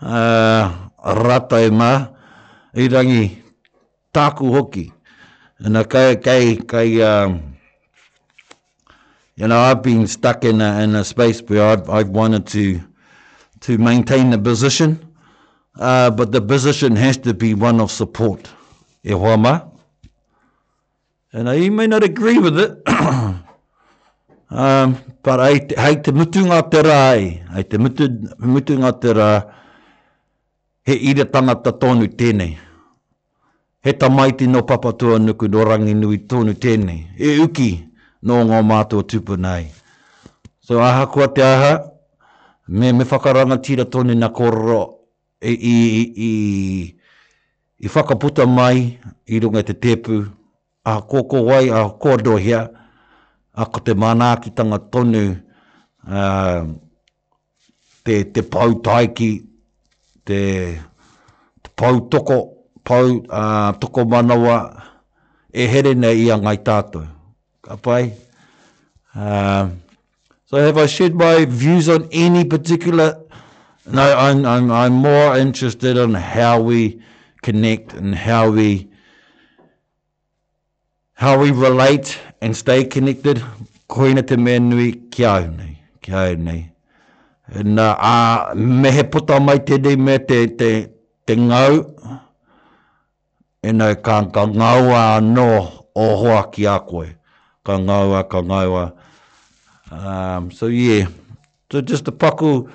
Uh, 0.00 0.74
rata 1.04 1.64
e 1.66 1.70
mā. 1.70 2.12
I 2.74 2.88
rangi, 2.88 3.36
Tāku 4.12 4.50
hoki 4.52 4.92
and 5.58 5.76
a 5.76 5.84
kai 5.84 6.16
kai 6.16 6.56
kai 6.56 7.00
um, 7.00 7.56
you 9.36 9.48
know 9.48 9.58
I've 9.58 9.82
been 9.82 10.06
stuck 10.06 10.44
in 10.44 10.60
a 10.60 10.80
in 10.82 10.94
a 10.94 11.04
space 11.04 11.40
where 11.40 11.62
I've 11.66 11.88
I've 11.88 12.08
wanted 12.08 12.46
to 12.48 12.80
to 13.60 13.78
maintain 13.78 14.30
the 14.30 14.38
position 14.38 15.00
uh 15.78 16.10
but 16.10 16.30
the 16.32 16.40
position 16.42 16.94
has 16.96 17.16
to 17.18 17.32
be 17.34 17.54
one 17.54 17.80
of 17.80 17.90
support 17.90 18.50
e 19.02 19.12
hoa 19.12 19.54
and 21.32 21.48
I 21.48 21.68
may 21.70 21.86
not 21.86 22.02
agree 22.04 22.38
with 22.38 22.58
it 22.58 22.72
um 24.50 24.96
but 25.22 25.40
I 25.40 25.52
hate 25.86 26.04
to 26.04 26.12
mutu 26.20 26.44
ngā 26.50 26.60
te 26.70 26.82
rā 26.88 26.98
ai 27.14 27.42
I 27.52 27.62
te 27.62 27.78
mutu 27.78 28.08
mutu 28.54 28.76
ngā 28.84 29.00
te 29.00 29.08
rā 29.20 29.30
he 30.84 31.00
ira 31.10 31.24
tangata 31.24 31.72
tonu 31.80 32.08
tēnei 32.22 32.54
he 33.86 33.92
tamaiti 33.92 34.46
no 34.46 34.62
papatua 34.62 35.18
nuku 35.18 35.48
no 35.48 35.64
rangi 35.64 35.94
nui 35.94 36.18
tonu 36.18 36.52
tene, 36.62 36.94
e 37.18 37.38
uki 37.44 37.84
no 38.26 38.40
ngā 38.48 38.58
mātua 38.66 39.04
tupu 39.06 39.36
nei. 39.38 39.68
So 40.60 40.80
aha 40.82 41.04
kua 41.06 41.28
te 41.30 41.44
aha, 41.46 41.72
me, 42.66 42.90
me 42.92 43.04
whakaranga 43.06 43.60
tira 43.62 43.84
tonu 43.84 44.14
na 44.18 44.26
kororo 44.34 44.80
i, 45.40 45.52
e, 45.52 45.52
i, 45.52 45.76
i, 45.78 45.98
i, 45.98 46.32
i 47.86 47.92
whakaputa 47.94 48.42
mai 48.56 48.80
i 49.30 49.38
runga 49.40 49.62
te 49.70 49.74
tepu, 49.78 50.18
a 50.84 50.96
koko 51.06 51.44
wai, 51.46 51.68
a 51.70 51.84
kordo 52.02 52.34
hea, 52.36 52.64
a 53.54 53.66
ko 53.70 53.80
te 53.86 53.94
manaakitanga 53.94 54.78
tonu 54.90 55.22
uh, 56.08 56.66
te, 58.04 58.18
te 58.34 58.42
pau 58.42 58.80
taiki, 58.90 59.30
te, 60.26 60.40
te 61.62 61.74
pau 61.78 62.02
toko, 62.10 62.42
pau 62.86 63.08
a 63.10 63.40
uh, 63.40 63.72
toko 63.82 64.04
manawa 64.12 64.56
e 65.62 65.66
here 65.74 65.92
nei 66.04 66.14
i 66.24 66.30
a 66.34 66.38
ngai 66.42 66.56
tātou. 66.70 67.04
Ka 67.64 67.74
pai? 67.88 68.02
Uh, 69.14 69.68
so 70.44 70.58
have 70.64 70.78
I 70.78 70.86
shared 70.86 71.14
my 71.26 71.44
views 71.44 71.88
on 71.88 72.08
any 72.12 72.44
particular... 72.44 73.08
No, 73.92 74.02
I'm, 74.26 74.44
I'm, 74.46 74.70
I'm 74.72 74.92
more 74.92 75.36
interested 75.36 75.96
in 75.96 76.14
how 76.14 76.60
we 76.60 77.00
connect 77.42 77.92
and 77.94 78.14
how 78.16 78.50
we 78.50 78.88
how 81.14 81.38
we 81.40 81.50
relate 81.52 82.18
and 82.42 82.54
stay 82.56 82.82
connected. 82.84 83.42
Koina 83.88 84.26
te 84.26 84.36
mea 84.36 84.58
nui, 84.58 84.90
kia 85.12 85.28
au 85.38 85.46
nei, 85.46 85.78
kia 86.02 86.16
au 86.26 86.34
nei. 86.34 86.68
And 87.46 87.78
uh, 87.80 88.52
me 88.56 88.90
he 88.90 89.04
puta 89.04 89.38
mai 89.40 89.56
tēnei 89.60 89.96
me 89.96 90.18
te, 90.18 90.42
te, 90.58 90.72
te 91.26 91.36
ngau 91.36 91.78
e 93.62 93.72
nei 93.72 93.94
ka, 94.02 94.16
ka 94.32 94.46
ngaua 94.46 95.00
anō 95.18 95.48
o 95.94 96.04
hoa 96.22 96.40
ki 96.52 96.66
a 96.68 96.78
koe. 96.88 97.08
Ka 97.64 97.78
ngaua, 97.78 98.28
ka 98.28 98.40
ngaua. 98.42 98.90
Um, 99.90 100.50
so 100.50 100.66
yeah, 100.66 101.06
so 101.70 101.80
just 101.80 102.08
a 102.08 102.12
paku, 102.12 102.68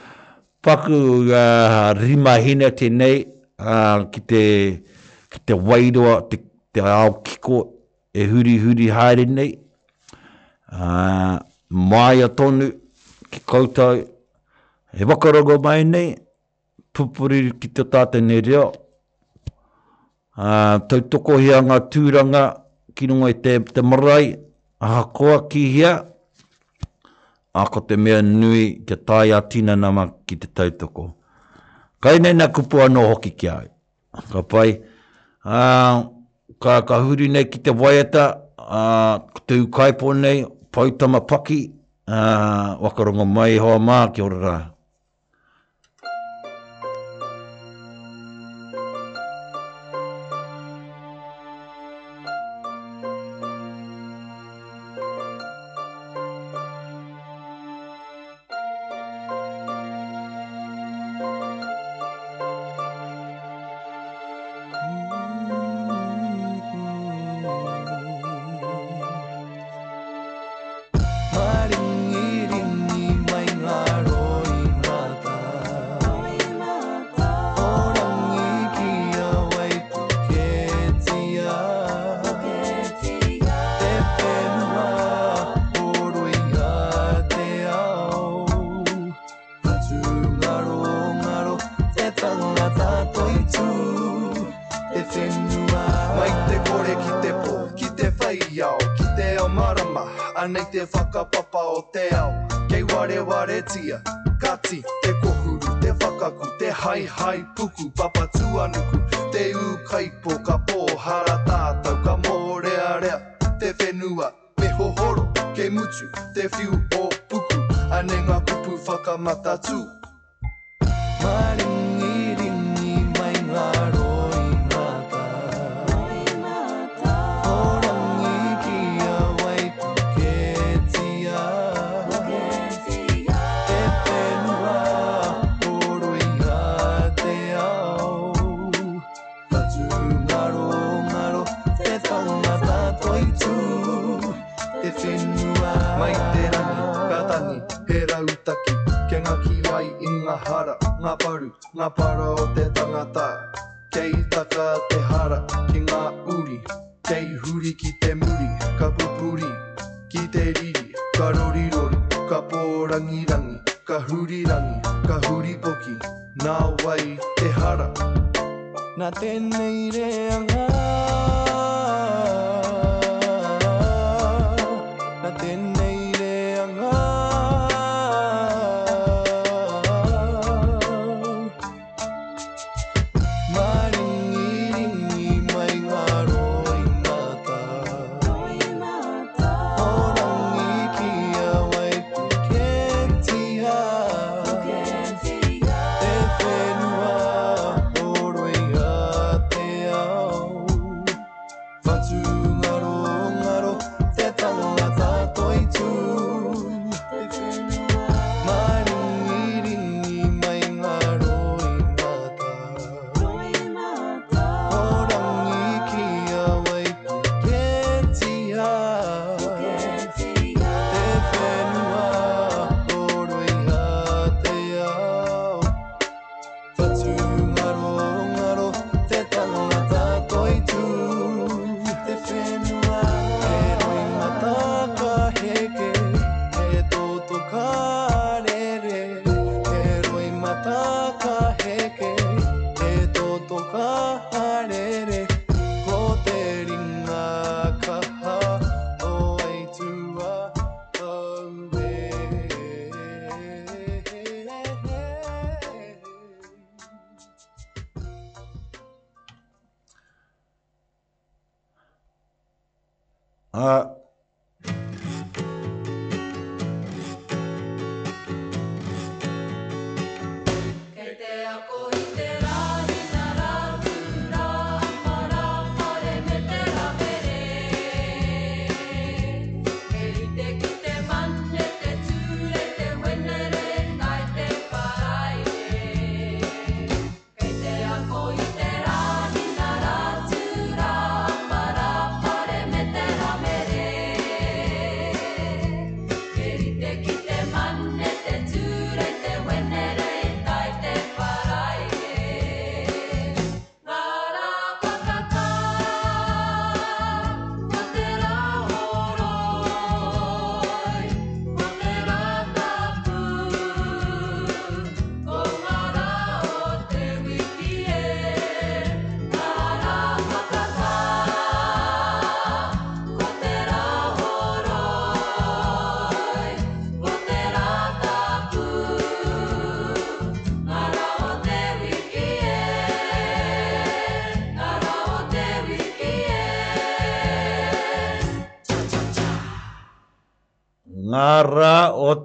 paku 0.64 1.30
uh, 1.30 1.94
rima 2.00 2.40
hina 2.40 2.72
tēnei 2.72 3.26
uh, 3.60 4.06
ki 4.12 4.20
te, 4.30 4.44
ki 5.30 5.40
te 5.46 5.54
wairua, 5.54 6.22
te, 6.30 6.38
te 6.74 6.80
ao 6.80 7.22
kiko 7.22 7.58
e 8.14 8.28
huri 8.28 8.58
huri 8.60 8.88
haere 8.90 9.26
nei. 9.26 9.52
Uh, 10.72 11.36
mai 11.70 12.22
atonu 12.24 12.72
ki 13.32 13.42
koutou, 13.46 14.00
he 14.96 15.06
wakarogo 15.06 15.60
mai 15.64 15.84
nei, 15.84 16.14
pupuri 16.94 17.50
ki 17.60 17.68
te 17.72 17.84
tātene 17.92 18.40
reo, 18.48 18.70
Ah, 20.42 20.82
tau 20.90 21.04
toko 21.06 21.36
hea 21.38 21.58
ngā 21.62 21.76
tūranga 21.94 22.40
ki 22.98 23.08
nunga 23.12 23.28
i 23.32 23.36
te, 23.46 23.52
te 23.78 23.82
marai, 23.90 24.32
a 24.90 25.04
koa 25.18 25.36
ki 25.52 25.62
hea, 25.76 25.92
a 26.02 27.62
ah, 27.62 27.68
ko 27.76 27.84
te 27.86 27.94
mea 28.06 28.24
nui 28.30 28.64
te 28.90 28.98
tai 29.12 29.28
a 29.38 29.42
tina 29.54 29.76
nama 29.82 30.08
ki 30.26 30.40
te 30.42 30.50
tau 30.58 30.74
toko. 30.82 31.06
Kai 32.02 32.16
nei 32.26 32.34
na 32.40 32.48
kupua 32.50 32.88
no 32.90 33.04
hoki 33.12 33.36
ki 33.38 33.52
ai. 33.54 33.68
Ka 34.34 34.42
pai, 34.56 34.72
a, 35.44 35.60
ah, 35.60 36.02
ka, 36.62 36.82
ka 36.90 37.04
huri 37.06 37.28
nei 37.30 37.46
ki 37.46 37.62
te 37.70 37.78
waiata, 37.84 38.26
a, 38.58 38.82
te 39.46 39.60
ukaipo 39.62 40.14
nei, 40.26 40.42
pautama 40.74 41.22
paki, 41.22 41.60
a, 42.10 42.78
wakarongo 42.82 43.26
mai 43.38 43.60
hoa 43.62 43.78
mā 43.80 44.02
ki 44.16 44.26
ora 44.26 44.42
rā. 44.50 44.58
fuck 100.86 101.16
up 101.16 101.31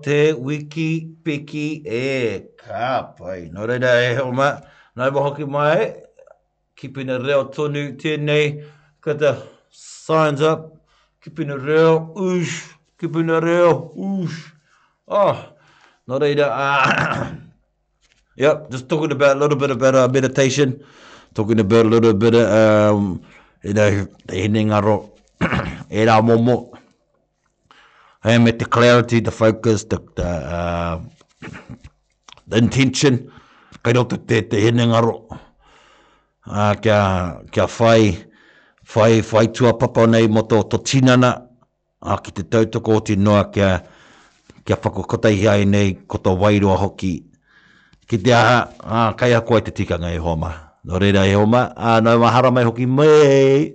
te 0.07 0.19
wiki 0.47 0.89
piki 1.25 1.67
e 2.07 2.41
ka 2.63 2.87
pai. 3.19 3.51
Nō 3.55 3.63
reira 3.67 3.91
e 4.07 4.13
heo 4.15 4.29
ma, 4.39 4.49
nai 4.97 5.09
wa 5.15 5.23
hoki 5.25 5.45
mai, 5.55 5.81
kipina 6.79 7.19
reo 7.19 7.41
tonu 7.57 7.83
tēnei, 8.01 8.45
ka 9.03 9.15
te 9.21 9.33
signs 9.75 10.41
up, 10.53 10.61
kipina 11.23 11.59
reo, 11.59 12.15
ush, 12.29 12.55
kipina 13.03 13.41
reo, 13.43 13.73
ush. 13.97 14.39
Oh, 15.09 15.35
nō 16.09 16.23
reira, 16.23 16.49
ah. 16.53 17.33
yep, 18.37 18.71
just 18.71 18.89
talking 18.89 19.11
about 19.11 19.37
a 19.37 19.41
little 19.41 19.59
bit 19.59 19.73
about 19.73 19.97
uh, 19.97 20.07
meditation, 20.07 20.79
talking 21.35 21.59
about 21.59 21.85
a 21.85 21.89
little 21.89 22.15
bit 22.15 22.35
of, 22.37 22.47
um, 22.61 23.21
you 23.65 23.75
know, 23.75 24.07
te 24.29 24.43
hine 24.43 24.57
e 25.91 26.07
rā 26.09 26.21
momo, 26.23 26.61
and 28.27 28.43
with 28.45 28.59
the 28.59 28.65
clarity, 28.67 29.21
the 29.23 29.31
focus, 29.31 29.85
the 29.87 29.99
the, 30.19 30.27
uh, 30.27 30.99
the 32.51 32.59
intention, 32.59 33.31
kei 33.85 33.93
roto 33.95 34.17
te 34.17 34.43
te 34.43 34.61
hene 34.61 34.87
ngaro. 34.91 35.29
Uh, 35.31 35.37
ah, 36.47 36.75
kia, 36.75 36.99
kia 37.51 37.67
whai, 37.67 38.15
whai, 38.95 39.21
whai 39.23 39.47
tua 39.47 39.75
papa 39.79 40.07
nei 40.07 40.27
mo 40.27 40.43
tō 40.43 40.61
tō 40.71 40.81
tinana, 40.89 41.31
uh, 42.03 42.17
ki 42.19 42.31
te 42.35 42.43
tautoko 42.55 42.99
o 42.99 43.01
te 43.01 43.17
noa 43.17 43.47
kia, 43.55 43.71
kia 44.67 44.77
whakakotai 44.77 45.35
hiai 45.41 45.65
nei 45.67 45.95
ko 46.07 46.19
to 46.19 46.35
wairua 46.39 46.77
hoki. 46.83 47.15
Ki 48.11 48.19
te 48.23 48.35
aha, 48.35 48.59
uh, 48.83 49.13
kai 49.19 49.33
a 49.39 49.41
koe 49.43 49.61
te 49.61 49.75
tikanga 49.75 50.13
e 50.15 50.19
homa. 50.29 50.53
Nō 50.87 50.95
no 50.99 51.03
reira 51.03 51.25
e 51.27 51.33
homa, 51.35 51.65
uh, 51.77 51.99
nō 52.03 52.15
e 52.19 52.23
mahara 52.27 52.53
mai 52.55 52.63
hoki 52.71 52.87
mei, 52.87 53.75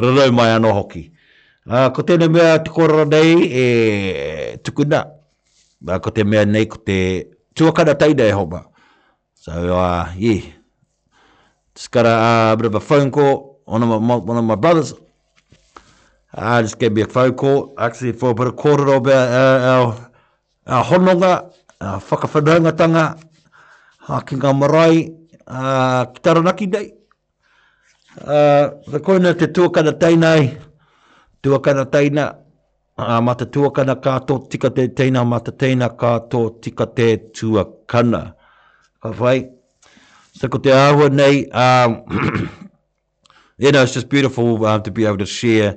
rarau 0.00 0.32
mai 0.32 0.52
anō 0.60 0.72
hoki. 0.84 1.08
Uh, 1.66 1.88
ko 1.90 2.02
tēnei 2.06 2.28
mea 2.30 2.58
te 2.62 2.70
korona 2.70 3.04
nei 3.10 3.48
e 3.50 4.50
tukuna. 4.62 5.00
Uh, 5.82 5.96
ko 5.98 6.12
te 6.14 6.22
mea 6.22 6.44
nei 6.46 6.68
ko 6.70 6.78
te 6.78 6.98
tuakana 7.58 7.96
taina 7.98 8.22
e 8.22 8.30
homa. 8.38 8.60
So, 9.34 9.50
uh, 9.50 10.14
yeah. 10.16 10.42
Just 11.74 11.90
got 11.90 12.06
a, 12.06 12.52
a 12.52 12.56
bit 12.56 12.66
of 12.66 12.74
a 12.76 12.80
phone 12.80 13.10
call. 13.10 13.60
One 13.64 13.82
of 13.82 14.00
my, 14.00 14.14
one 14.14 14.36
of 14.36 14.44
my 14.44 14.54
brothers. 14.54 14.94
Uh, 16.32 16.62
just 16.62 16.78
gave 16.78 16.92
me 16.92 17.02
a 17.02 17.06
phone 17.06 17.34
call. 17.34 17.74
Actually, 17.76 18.12
for 18.12 18.30
a 18.30 18.34
bit 18.34 18.46
of 18.46 18.54
kōrero 18.54 18.98
about 18.98 19.12
uh, 19.12 19.64
our, 19.66 20.10
our 20.78 20.84
honoga, 20.84 21.52
our 21.80 22.00
whakawhanaungatanga, 22.00 23.20
our 24.08 24.22
kinga 24.22 24.56
marae, 24.56 25.12
uh, 25.48 26.04
ki 26.06 26.20
taranaki 26.22 26.66
nei. 26.72 26.92
Uh, 28.20 28.70
the 28.86 29.00
koina 29.00 29.36
te 29.36 29.46
tuakana 29.48 29.92
taina 29.98 30.36
e, 30.42 30.58
tuakana 31.46 31.84
teina 31.84 32.34
a 32.98 33.22
mata 33.22 33.46
tuakana 33.46 33.94
ka 34.02 34.18
to 34.18 34.38
tika 34.50 34.68
te 34.76 34.88
teina 34.88 35.24
mata 35.24 35.52
teina 35.52 35.88
ka 36.00 36.12
to 36.30 36.38
tika 36.66 36.84
te 36.98 37.06
tuakana 37.38 38.22
ka 39.02 39.34
so 40.40 40.48
ko 40.48 40.58
te 40.64 40.70
ahua 40.76 41.08
nei 41.20 41.36
um 41.64 41.92
you 43.56 43.72
know 43.72 43.82
it's 43.82 43.94
just 43.94 44.08
beautiful 44.10 44.66
um, 44.66 44.82
to 44.82 44.90
be 44.90 45.06
able 45.06 45.16
to 45.16 45.24
share 45.24 45.70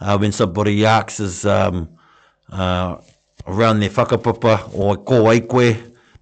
uh, 0.00 0.16
when 0.16 0.30
somebody 0.32 0.86
asks 0.86 1.18
is 1.20 1.44
um 1.44 1.86
uh 2.50 2.96
around 3.48 3.80
their 3.80 3.92
whakapapa 3.96 4.54
o 4.74 4.94
ko 5.08 5.18
ai 5.30 5.40
koe 5.54 5.72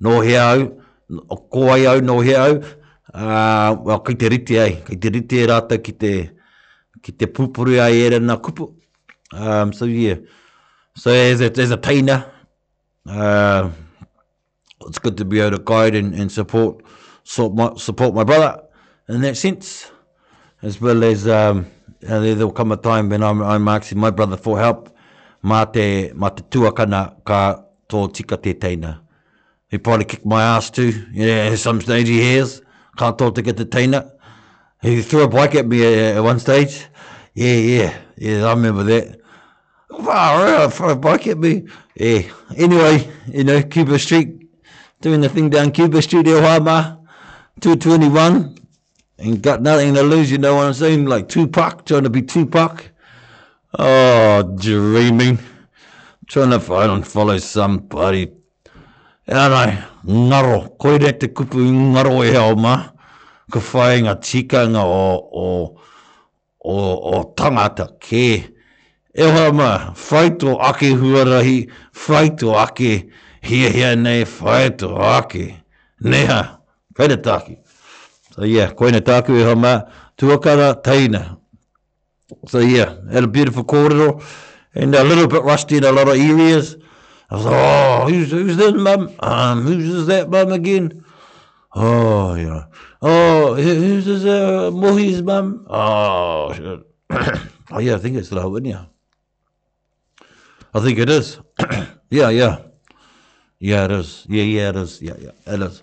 no 0.09 0.15
he 0.29 0.35
au 0.45 0.63
o 1.37 1.39
ko 1.59 1.67
ai 1.75 1.83
au 1.91 1.99
no 2.13 2.17
he 2.29 2.35
au 2.47 2.55
uh 3.15 3.69
well 3.91 4.01
kite 4.09 4.25
rite 4.35 4.55
ai 4.65 4.73
kite 4.89 5.11
rite 5.19 5.37
rata 5.55 5.79
kite 5.91 6.11
kite 7.09 7.29
pupuru 7.41 7.77
ai 7.89 7.93
era 8.07 8.19
na 8.31 8.37
kupu 8.49 8.71
Um, 9.35 9.73
so 9.73 9.85
yeah, 9.85 10.15
so 10.95 11.11
as 11.11 11.41
it 11.41 11.59
is 11.59 11.73
a 11.73 11.77
tainer, 11.77 12.31
uh, 13.07 13.63
um, 13.65 13.75
it's 14.87 14.99
good 15.01 15.17
to 15.17 15.25
be 15.25 15.41
able 15.41 15.59
to 15.59 15.65
guide 15.65 15.97
and, 15.97 16.15
and 16.15 16.31
support 16.31 16.85
support 17.25 17.55
my, 17.55 17.75
support 17.77 18.15
my 18.15 18.23
brother 18.23 18.63
in 19.09 19.21
that 19.23 19.37
sense, 19.37 19.91
as 20.63 20.81
well 20.81 21.03
as 21.03 21.27
um, 21.27 21.67
you 22.01 22.35
there 22.37 22.47
will 22.47 22.53
come 22.53 22.71
a 22.71 22.77
time 22.77 23.09
when 23.09 23.25
I'm, 23.25 23.43
I'm 23.43 23.67
asking 23.67 23.99
my 23.99 24.11
brother 24.11 24.37
for 24.37 24.57
help. 24.57 24.97
mate 25.43 26.15
mate 26.15 26.51
tua 26.51 26.73
kana 26.73 27.17
ka 27.25 27.61
to 27.89 28.07
tika 28.09 28.37
te 28.37 28.55
teina. 28.55 29.01
He 29.69 29.79
probably 29.79 30.05
kicked 30.05 30.25
my 30.27 30.45
ass 30.45 30.71
too. 30.71 30.93
Yeah, 31.13 31.53
some 31.57 31.81
stage 31.81 32.07
he 32.07 32.37
has. 32.37 32.63
Can't 32.97 33.19
talk 33.19 33.35
to 33.35 33.43
get 33.43 33.57
the 33.57 33.65
teina. 33.67 34.13
He 34.81 35.03
threw 35.03 35.23
a 35.25 35.29
bike 35.29 35.57
at 35.57 35.67
me 35.67 35.83
at 35.85 36.23
one 36.23 36.39
stage. 36.39 36.87
Yeah, 37.33 37.55
yeah, 37.55 37.99
yeah, 38.17 38.45
I 38.47 38.51
remember 38.51 38.85
that. 38.85 39.21
Wow, 39.99 40.69
for 40.71 40.91
a 40.91 40.97
bucket 40.97 41.39
me. 41.39 41.65
Eh, 41.99 42.29
anyway, 42.57 43.09
you 43.29 43.45
know, 43.45 43.63
Cuba 43.63 43.99
Street, 43.99 44.49
doing 45.01 45.21
the 45.21 45.29
thing 45.29 45.51
down 45.51 45.71
Cuba 45.71 46.03
Street, 46.03 46.27
Ohio, 46.29 47.01
221. 47.61 48.57
Ain't 49.21 49.43
got 49.43 49.63
nothing 49.63 49.95
to 49.95 50.03
lose, 50.03 50.31
you 50.33 50.39
know 50.39 50.57
what 50.57 50.67
I'm 50.67 50.75
saying? 50.75 51.07
Like 51.07 51.29
Tupac, 51.29 51.87
trying 51.87 52.03
to 52.03 52.11
be 52.11 52.23
Tupac. 52.23 52.91
Oh, 53.79 54.43
dreaming. 54.59 55.39
Trying 56.27 56.51
to 56.51 56.61
find 56.61 56.91
and 56.91 57.07
follow 57.07 57.39
somebody. 57.39 58.33
And 59.27 59.39
I, 59.39 59.85
ngaro, 60.05 60.77
koe 60.79 60.99
re 60.99 61.13
te 61.13 61.29
kupu 61.29 61.59
ngaro 61.65 62.25
e 62.27 62.33
hao 62.33 62.55
ma. 62.57 62.89
Ka 63.51 63.61
whae 63.61 64.01
ngā 64.03 64.17
tikanga 64.21 64.83
o, 64.85 65.01
o, 65.33 65.81
o, 66.65 67.17
o 67.19 67.35
tangata 67.35 67.87
kei. 68.01 68.54
E 69.17 69.23
hoa 69.25 69.53
ma, 69.53 69.95
whaito 70.11 70.59
ake 70.61 70.91
huarahi, 70.91 71.71
whaito 71.95 72.59
ake, 72.59 73.09
hia 73.43 73.71
hia 73.71 73.97
nei, 73.97 74.25
whaito 74.41 74.89
ake. 75.03 75.63
Neha, 76.01 76.59
kaina 76.95 77.17
tāki. 77.23 77.57
So 78.35 78.43
yeah, 78.43 78.73
kaina 78.73 79.01
tāku 79.01 79.37
e 79.39 79.45
hoa 79.47 79.55
ma, 79.55 79.83
tuakara 80.19 80.83
taina. 80.83 81.39
So 82.49 82.59
yeah, 82.59 82.93
had 83.13 83.23
a 83.23 83.27
beautiful 83.29 83.63
corridor, 83.63 84.19
and 84.75 84.93
a 84.97 85.05
little 85.05 85.29
bit 85.29 85.45
rusty 85.45 85.77
in 85.77 85.85
a 85.85 85.93
lot 85.93 86.09
of 86.09 86.17
areas. 86.19 86.77
I 87.31 87.37
was 87.37 87.45
like, 87.45 87.55
oh, 87.55 88.07
who's, 88.09 88.31
who's 88.33 88.57
this 88.57 88.75
mum? 88.75 89.13
Um, 89.21 89.63
who's 89.63 89.95
is 89.95 90.07
that 90.09 90.29
mum 90.29 90.51
again? 90.53 91.05
Oh, 91.77 92.35
yeah. 92.35 92.65
Oh, 93.01 93.55
who's 93.55 94.07
this 94.07 94.25
uh, 94.25 94.71
Mohi's 94.73 95.23
mum? 95.23 95.67
Oh, 95.71 96.53
shit. 96.53 96.81
oh, 97.71 97.79
yeah, 97.79 97.95
I 97.95 97.99
think 97.99 98.17
it's 98.17 98.29
the 98.29 98.41
whole, 98.43 98.65
yeah. 98.67 98.87
I 100.77 100.81
think 100.81 100.99
it 100.99 101.09
is. 101.09 101.39
yeah, 102.11 102.31
yeah. 102.31 102.59
Yeah, 103.61 103.85
it 103.85 103.93
is. 103.93 104.27
Yeah, 104.29 104.43
yeah, 104.43 104.71
it 104.71 104.77
is. 104.77 105.01
Yeah, 105.01 105.15
yeah, 105.21 105.31
it 105.47 105.63
is. 105.63 105.81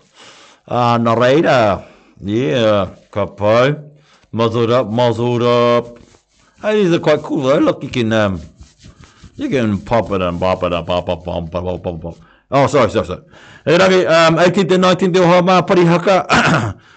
Uh, 0.68 0.98
ah, 0.98 0.98
Narada. 0.98 1.88
Yeah, 2.20 2.94
kapo. 3.10 3.90
Muzzled 4.32 4.70
up, 4.70 4.88
muzzled 4.88 5.42
up. 5.42 5.98
Hey, 6.60 6.84
these 6.84 6.92
are 6.92 7.00
quite 7.00 7.22
cool, 7.22 7.40
though. 7.44 7.56
Look, 7.58 7.82
you 7.84 7.88
can, 7.88 8.12
um, 8.12 8.42
you 9.36 9.48
can 9.48 9.78
pop 9.78 10.10
it 10.10 10.20
and 10.20 10.38
pop 10.38 10.62
it 10.62 10.74
and 10.74 10.86
pop, 10.86 11.06
pop, 11.06 11.24
pop, 11.24 11.50
pop, 11.50 11.62
pop, 11.64 11.82
pop, 11.82 12.00
pop. 12.02 12.16
Oh, 12.50 12.66
sorry, 12.66 12.90
sorry, 12.90 13.06
sorry. 13.06 13.22
Hey, 13.64 13.78
Ravi, 13.78 14.04
um, 14.06 14.36
18th 14.36 14.72
and 14.72 14.84
19th, 14.84 15.14
you'll 15.14 15.24
have 15.24 15.44
my 15.46 15.62
pretty 15.62 15.86
hooker 15.86 16.26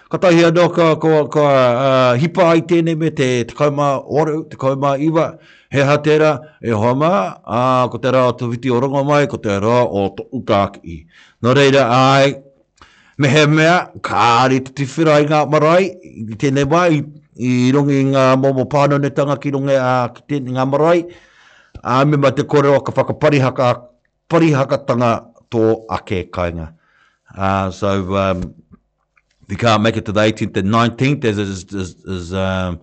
ka 0.06 0.18
tahi 0.22 0.46
anō 0.46 0.70
ka, 0.70 0.94
ka, 1.02 1.12
ka 1.34 1.46
uh, 1.50 2.13
hipa 2.20 2.54
ai 2.54 2.62
tēne 2.70 2.94
me 2.98 3.10
te 3.10 3.30
te 3.50 3.54
kaumā 3.58 4.02
oru, 4.06 4.44
te 4.50 4.58
kaumā 4.62 4.94
iwa, 5.02 5.26
he 5.74 5.82
ha 5.82 5.96
tērā 6.06 6.32
e 6.62 6.70
homa, 6.78 7.10
a, 7.41 7.60
uh, 7.60 7.89
ko 7.89 7.98
tērā 8.04 8.22
o 8.30 8.36
tu 8.38 8.50
viti 8.52 8.70
o 8.70 8.78
rongo 8.84 9.02
mai, 9.08 9.24
ko 9.32 9.39
tērā 9.41 9.80
o 9.89 10.06
tō 10.13 10.62
i. 10.94 11.00
Nō 11.44 11.56
reira 11.58 11.88
ai, 11.89 12.36
mehe 13.18 13.46
mea, 13.50 13.80
kā 14.06 14.46
ari 14.46 14.62
te 14.68 14.76
tiwhira 14.84 15.18
i 15.26 15.26
ngā 15.30 15.41
marai, 15.50 15.89
i 16.04 16.38
tēne 16.38 16.68
mai, 16.70 17.02
i, 17.02 17.02
i 17.41 17.72
rongi 17.74 18.04
ngā 18.13 18.28
momo 18.38 18.68
pāno 18.70 19.02
ne 19.02 19.10
tanga 19.10 19.39
ki 19.41 19.56
rongi 19.58 19.74
a, 19.80 19.89
ki 20.13 20.22
tēne 20.36 20.54
ngā 20.60 20.68
marai, 20.70 21.02
a 21.82 22.02
uh, 22.02 22.06
me 22.10 22.18
ma 22.22 22.30
te 22.34 22.46
korewa 22.50 22.78
ka 22.86 22.94
whakaparihaka, 22.98 23.72
parihakatanga 24.30 25.15
tō 25.52 25.65
ake 25.94 26.28
kainga. 26.34 26.70
so, 27.74 27.91
um, 28.15 28.54
if 29.47 29.51
you 29.51 29.58
can't 29.58 29.84
make 29.84 29.95
it 29.95 30.05
to 30.05 30.12
the 30.12 30.21
18th, 30.21 30.53
the 30.55 30.62
19th, 30.63 31.21
there's, 31.21 31.38
is, 31.38 31.63
is, 31.65 31.95
there's 32.03 32.34
um, 32.34 32.81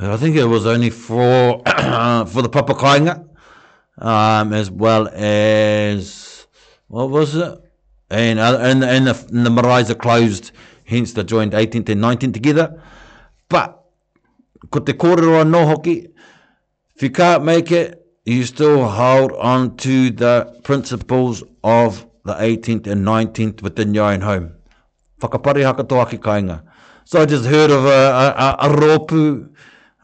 I 0.00 0.16
think 0.16 0.34
it 0.34 0.44
was 0.44 0.66
only 0.66 0.90
for 0.90 1.58
for 1.64 2.42
the 2.42 2.48
papa 2.50 2.74
kainga, 2.74 3.28
um, 3.98 4.52
as 4.52 4.68
well 4.68 5.06
as 5.12 6.48
what 6.88 7.08
was 7.08 7.36
it? 7.36 7.56
And 8.10 8.40
uh, 8.40 8.58
and 8.60 8.82
and 8.82 9.06
the, 9.06 9.26
and 9.30 9.46
the 9.46 9.50
marais 9.50 9.84
are 9.92 9.94
closed, 9.94 10.50
hence 10.84 11.12
the 11.12 11.22
joint 11.22 11.52
18th 11.52 11.88
and 11.90 12.00
19th 12.02 12.32
together. 12.34 12.82
But 13.48 13.80
ko 14.72 14.80
te 14.80 14.94
kōrero 14.94 15.48
no 15.48 15.66
hoki, 15.66 16.08
if 16.96 17.02
you 17.04 17.10
can't 17.10 17.44
make 17.44 17.70
it, 17.70 18.04
you 18.24 18.44
still 18.44 18.88
hold 18.88 19.30
on 19.34 19.76
to 19.78 20.10
the 20.10 20.58
principles 20.64 21.44
of 21.62 22.04
the 22.24 22.34
18th 22.34 22.88
and 22.88 23.06
19th 23.06 23.62
within 23.62 23.94
your 23.94 24.06
own 24.06 24.22
home 24.22 24.54
whakapare 25.22 25.64
haka 25.64 25.84
toa 25.84 26.06
ki 26.06 26.18
kainga. 26.18 26.62
So 27.04 27.20
I 27.20 27.26
just 27.26 27.44
heard 27.44 27.70
of 27.70 27.84
a, 27.84 27.88
a, 28.22 28.26
a, 28.46 28.56
a 28.66 28.68
ropu 28.76 29.48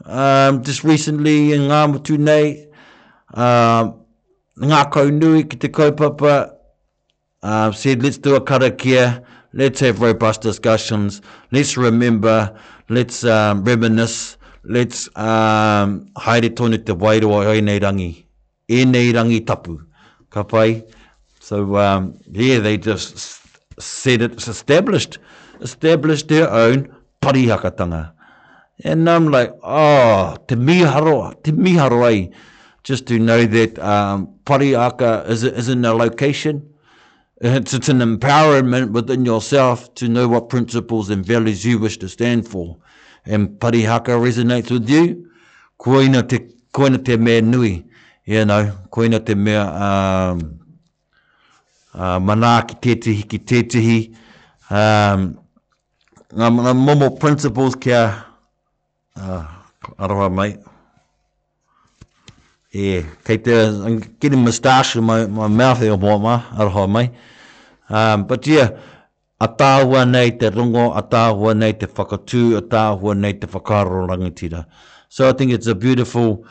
um, 0.05 0.63
just 0.63 0.83
recently 0.83 1.51
in 1.53 1.69
um, 1.69 1.69
ngā 1.69 1.81
mutu 1.93 2.17
nei. 2.17 2.65
Uh, 3.33 3.91
ngā 4.57 5.11
nui 5.11 5.43
ki 5.43 5.57
te 5.57 5.67
kaupapa 5.67 6.55
um, 7.43 7.71
said 7.73 8.03
let's 8.03 8.17
do 8.17 8.35
a 8.35 8.41
karakia, 8.41 9.23
let's 9.53 9.79
have 9.79 10.01
robust 10.01 10.41
discussions, 10.41 11.21
let's 11.51 11.77
remember, 11.77 12.53
let's 12.89 13.23
um, 13.23 13.63
reminisce, 13.63 14.37
let's 14.63 15.07
um, 15.15 16.07
haere 16.17 16.49
tonu 16.61 16.83
te 16.83 16.93
wairua 16.93 17.45
i 17.57 17.61
nei 17.61 17.79
rangi. 17.79 18.15
E 18.69 18.85
nei 18.85 19.13
rangi 19.13 19.45
tapu. 19.45 19.79
Ka 20.29 20.43
pai? 20.43 20.83
So 21.39 21.77
um, 21.77 22.19
yeah, 22.29 22.59
they 22.59 22.77
just 22.77 23.39
said 23.79 24.21
it, 24.21 24.47
established, 24.47 25.17
established 25.61 26.27
their 26.27 26.49
own 26.51 26.93
parihakatanga. 27.21 28.13
And 28.83 29.09
I'm 29.09 29.27
like, 29.29 29.51
oh, 29.63 30.37
te 30.47 30.55
miharoa, 30.55 31.41
te 31.43 31.51
miharoa 31.51 32.33
just 32.83 33.05
to 33.07 33.19
know 33.19 33.45
that 33.45 33.77
um, 33.79 34.33
parihaka 34.45 35.27
is, 35.27 35.43
is 35.43 35.67
in 35.69 35.83
a 35.83 35.93
location. 35.93 36.73
It's, 37.41 37.73
it's 37.73 37.89
an 37.89 37.99
empowerment 37.99 38.91
within 38.91 39.25
yourself 39.25 39.93
to 39.95 40.07
know 40.07 40.27
what 40.27 40.49
principles 40.49 41.09
and 41.09 41.25
values 41.25 41.65
you 41.65 41.77
wish 41.79 41.97
to 41.99 42.09
stand 42.09 42.47
for. 42.47 42.77
And 43.25 43.49
parihaka 43.49 44.09
resonates 44.17 44.71
with 44.71 44.89
you. 44.89 45.29
Koina 45.79 46.27
te, 46.27 46.39
koina 46.73 47.03
te 47.03 47.17
mea 47.17 47.41
nui, 47.41 47.85
you 48.25 48.45
know, 48.45 48.75
koina 48.91 49.25
te 49.25 49.35
me 49.35 49.55
Um, 49.55 50.58
uh, 51.93 52.19
mana 52.19 52.61
ki 52.67 52.75
tetehi 52.75 53.23
ki 53.29 53.39
tetehi. 53.39 53.99
Um, 54.69 55.23
ngā, 56.37 56.47
ngā 56.65 56.73
momo 56.77 57.07
principles 57.19 57.75
kia 57.81 58.01
uh, 59.17 59.41
aroha 59.97 60.27
mai. 60.29 60.51
E, 62.71 63.01
kei 63.25 63.39
te, 63.41 63.55
I'm 63.57 63.99
getting 64.19 64.43
moustache 64.43 64.95
in 64.95 65.03
my, 65.03 65.25
my 65.25 65.47
mouth 65.47 65.81
e 65.81 65.89
o 65.89 65.97
ma, 65.97 66.43
aroha 66.55 66.87
mai. 66.87 67.09
Um, 67.89 68.25
but 68.27 68.45
yeah, 68.45 68.69
a 69.41 69.47
tāhua 69.47 70.05
nei 70.07 70.29
te 70.37 70.49
rungo, 70.51 70.93
a 70.95 71.01
tāhua 71.01 71.55
nei 71.57 71.73
te 71.73 71.87
whakatū, 71.87 72.57
a 72.57 72.61
tāhua 72.61 73.17
nei 73.17 73.33
te 73.33 73.47
whakaro 73.47 74.05
rangatira. 74.07 74.65
So 75.09 75.27
I 75.27 75.33
think 75.33 75.51
it's 75.51 75.65
a 75.67 75.73
beautiful... 75.75 76.45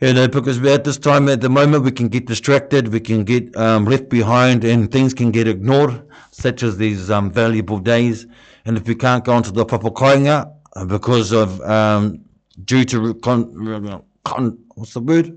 You 0.00 0.12
know, 0.12 0.28
because 0.28 0.62
at 0.64 0.84
this 0.84 0.96
time, 0.96 1.28
at 1.28 1.40
the 1.40 1.48
moment, 1.48 1.82
we 1.82 1.90
can 1.90 2.06
get 2.06 2.26
distracted, 2.26 2.86
we 2.88 3.00
can 3.00 3.24
get 3.24 3.54
um, 3.56 3.84
left 3.84 4.08
behind, 4.08 4.62
and 4.62 4.88
things 4.92 5.12
can 5.12 5.32
get 5.32 5.48
ignored, 5.48 6.00
such 6.30 6.62
as 6.62 6.76
these 6.76 7.10
um, 7.10 7.32
valuable 7.32 7.78
days. 7.80 8.24
And 8.64 8.76
if 8.76 8.86
we 8.86 8.94
can't 8.94 9.24
go 9.24 9.32
onto 9.32 9.50
the 9.50 9.64
proper 9.64 9.90
koinga 9.90 10.52
uh, 10.76 10.84
because 10.84 11.32
of 11.32 11.60
um, 11.62 12.20
due 12.64 12.84
to 12.84 13.14
con, 13.14 14.00
con, 14.24 14.56
what's 14.76 14.94
the 14.94 15.00
word 15.00 15.36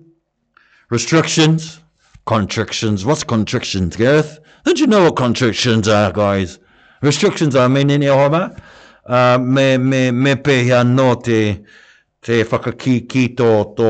restrictions, 0.91 1.79
contractions. 2.27 3.03
What's 3.03 3.23
contractions, 3.23 3.95
Gareth? 3.95 4.37
Don't 4.63 4.79
you 4.79 4.85
know 4.85 5.05
what 5.05 5.15
contractions 5.15 5.87
are, 5.87 6.11
guys? 6.11 6.59
Restrictions 7.01 7.55
are 7.55 7.67
mean 7.67 7.89
in 7.89 8.03
your 8.03 8.53
Uh, 9.07 9.39
me 9.41 9.77
me 9.77 10.11
me 10.11 10.35
pehia 10.35 10.83
no 10.87 11.15
te 11.15 11.61
te 12.21 12.43
whakakī 12.43 13.09
ki 13.09 13.29
tō 13.35 13.49
tō 13.75 13.89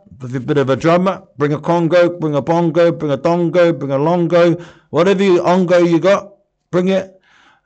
with 0.21 0.35
a 0.35 0.39
bit 0.39 0.57
of 0.57 0.69
a 0.69 0.75
drummer, 0.75 1.23
bring 1.37 1.53
a 1.53 1.59
congo, 1.59 2.17
bring 2.19 2.35
a 2.35 2.41
bongo, 2.41 2.91
bring 2.91 3.11
a 3.11 3.17
dongo, 3.17 3.73
bring 3.77 3.91
a 3.91 3.97
longo, 3.97 4.53
whatever 4.91 5.23
you, 5.23 5.41
ongo 5.41 5.89
you 5.89 5.99
got, 5.99 6.33
bring 6.69 6.89
it. 6.89 7.17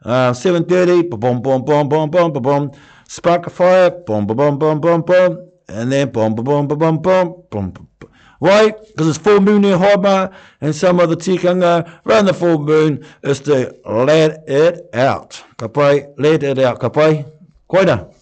Uh, 0.03 0.31
7.30, 0.31 1.09
ba-bom, 1.09 1.41
bom, 1.41 1.65
bom, 1.65 1.89
bom, 1.89 2.09
bom, 2.09 2.31
bom, 2.31 2.41
bom, 2.41 2.71
spark 3.07 3.47
a 3.47 3.49
fire, 3.49 3.89
bom, 3.89 4.25
bom, 4.25 4.37
bom, 4.37 4.59
bom, 4.59 4.79
bom, 4.79 5.01
bom, 5.01 5.49
and 5.67 5.91
then 5.91 6.09
bom, 6.11 6.33
bom, 6.35 6.45
bom, 6.45 6.67
bom, 6.67 6.77
bom, 6.77 6.97
bom, 7.01 7.33
bom, 7.49 7.71
bom, 7.71 7.87
bom. 7.99 8.09
Why? 8.39 8.67
Because 8.71 9.07
it's 9.09 9.17
full 9.17 9.39
moon 9.41 9.65
in 9.65 9.77
Hobart 9.79 10.33
and 10.61 10.75
some 10.75 10.99
of 10.99 11.09
the 11.09 11.15
tikanga 11.15 11.99
around 12.05 12.25
the 12.25 12.33
full 12.33 12.59
moon 12.59 13.03
is 13.23 13.39
to 13.41 13.75
let 13.85 14.43
it 14.47 14.93
out. 14.93 15.41
Kapai, 15.57 16.13
let 16.17 16.43
it 16.43 16.59
out. 16.59 16.79
Kapai, 16.79 17.25
koina. 17.67 18.13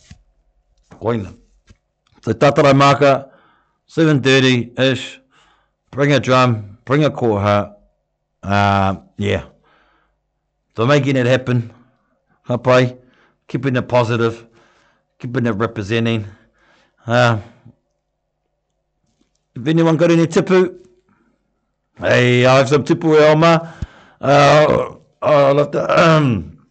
Koina. 0.91 1.35
So 2.21 2.31
tatara 2.33 2.75
maka, 2.75 3.25
koina. 3.25 3.32
7.30-ish, 3.93 5.21
bring 5.91 6.13
a 6.13 6.19
drum, 6.19 6.79
bring 6.83 7.03
a 7.05 7.11
koha, 7.11 7.75
uh, 8.41 8.95
yeah. 9.17 9.43
to 10.73 10.87
making 10.87 11.15
it 11.15 11.27
happen, 11.27 11.71
hapai, 12.47 12.97
keeping 13.47 13.75
it 13.75 13.87
positive, 13.87 14.47
keeping 15.19 15.45
it 15.45 15.51
representing. 15.51 16.25
Uh, 17.05 17.37
if 19.55 19.67
anyone 19.67 19.95
got 19.95 20.09
any 20.09 20.25
tipu, 20.25 20.75
hey, 21.99 22.47
I 22.47 22.57
have 22.57 22.69
some 22.69 22.83
tipu 22.83 23.13
e 23.13 23.23
oma, 23.31 23.75
uh, 24.21 24.21
I'll, 24.21 25.01
I'll 25.21 25.57
have 25.59 25.69
to 25.69 26.01
um, 26.03 26.65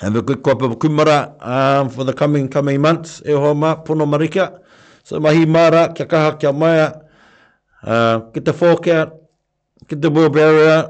have 0.00 0.16
a 0.16 0.20
good 0.22 0.42
cup 0.42 0.62
of 0.62 0.72
kumara 0.80 1.32
um, 1.46 1.88
for 1.90 2.02
the 2.02 2.12
coming 2.12 2.48
coming 2.48 2.80
months, 2.80 3.22
e 3.24 3.30
hoa 3.30 3.54
pono 3.54 4.04
marika. 4.04 4.52
Uh, 4.52 4.58
so 5.06 5.20
mahi 5.20 5.46
mara 5.46 5.88
kia 5.94 6.06
kaha 6.10 6.32
kia 6.34 6.52
maia 6.52 7.00
uh, 7.86 8.18
get 8.34 8.44
the 8.44 8.52
fork 8.52 8.88
out 8.88 9.14
get 9.86 10.02
the 10.02 10.10
wheel 10.10 10.28
barrier 10.28 10.68
out 10.70 10.88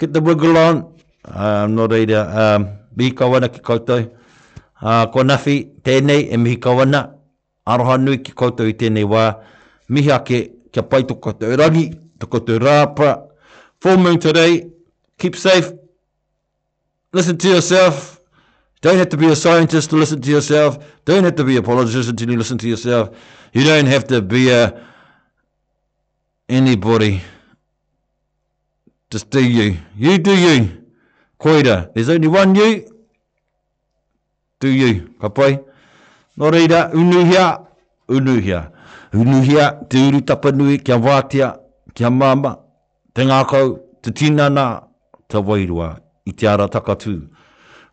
get 0.00 0.12
the 0.14 0.20
wiggle 0.20 0.56
on 0.56 0.96
uh, 1.28 1.64
I'm 1.68 1.74
not 1.74 1.92
either 1.92 2.24
um, 2.24 2.68
mihi 2.96 3.12
kawana 3.12 3.52
ki 3.52 3.60
koutou 3.60 4.00
uh, 4.82 5.06
ko 5.12 5.22
nafi 5.28 5.56
tēnei 5.84 6.32
e 6.32 6.36
mihi 6.38 6.56
kawana 6.56 7.02
aroha 7.66 7.98
nui 8.00 8.16
ki 8.24 8.32
koutou 8.32 8.72
i 8.72 8.78
tēnei 8.82 9.04
wā 9.04 9.26
mihi 9.90 10.10
ake 10.16 10.40
kia 10.72 10.82
pai 10.94 11.02
tō 11.02 11.20
koutou 11.20 11.52
rangi 11.64 11.84
tō 12.18 12.30
koutou 12.32 12.64
rāpa 12.64 13.12
full 13.82 13.98
moon 13.98 14.18
today 14.18 14.62
keep 15.18 15.36
safe 15.36 15.68
listen 17.12 17.36
to 17.36 17.48
yourself 17.54 18.21
Don't 18.82 18.96
have 18.98 19.08
to 19.10 19.16
be 19.16 19.28
a 19.28 19.36
scientist 19.36 19.90
to 19.90 19.96
listen 19.96 20.20
to 20.20 20.28
yourself. 20.28 20.76
Don't 21.04 21.22
have 21.22 21.36
to 21.36 21.44
be 21.44 21.56
a 21.56 21.62
politician 21.62 22.16
to 22.16 22.36
listen 22.36 22.58
to 22.58 22.68
yourself. 22.68 23.16
You 23.52 23.62
don't 23.62 23.86
have 23.86 24.08
to 24.08 24.20
be 24.20 24.50
a 24.50 24.80
anybody. 26.48 27.22
Just 29.08 29.30
do 29.30 29.38
you. 29.38 29.76
You 29.96 30.18
do 30.18 30.36
you. 30.36 30.82
Koira. 31.38 31.94
There's 31.94 32.08
only 32.08 32.26
one 32.26 32.56
you. 32.56 32.96
Do 34.58 34.66
you. 34.68 35.14
Ka 35.20 35.28
pai. 35.28 35.60
Nō 36.38 36.50
reira, 36.50 36.90
unuhia, 36.94 37.60
unuhia. 38.08 38.70
Unuhia, 39.14 39.64
te 39.90 39.98
uru 40.08 40.20
tapanui, 40.22 40.78
kia 40.78 40.96
wātia, 40.98 41.54
kia 41.94 42.10
mama, 42.10 42.58
te 43.14 43.22
ngākau, 43.28 43.76
te 44.02 44.10
tīnana, 44.10 44.64
te 45.28 45.38
wairua, 45.38 45.98
i 46.24 46.32
te 46.32 46.46
ara 46.48 46.66
takatū 46.72 47.18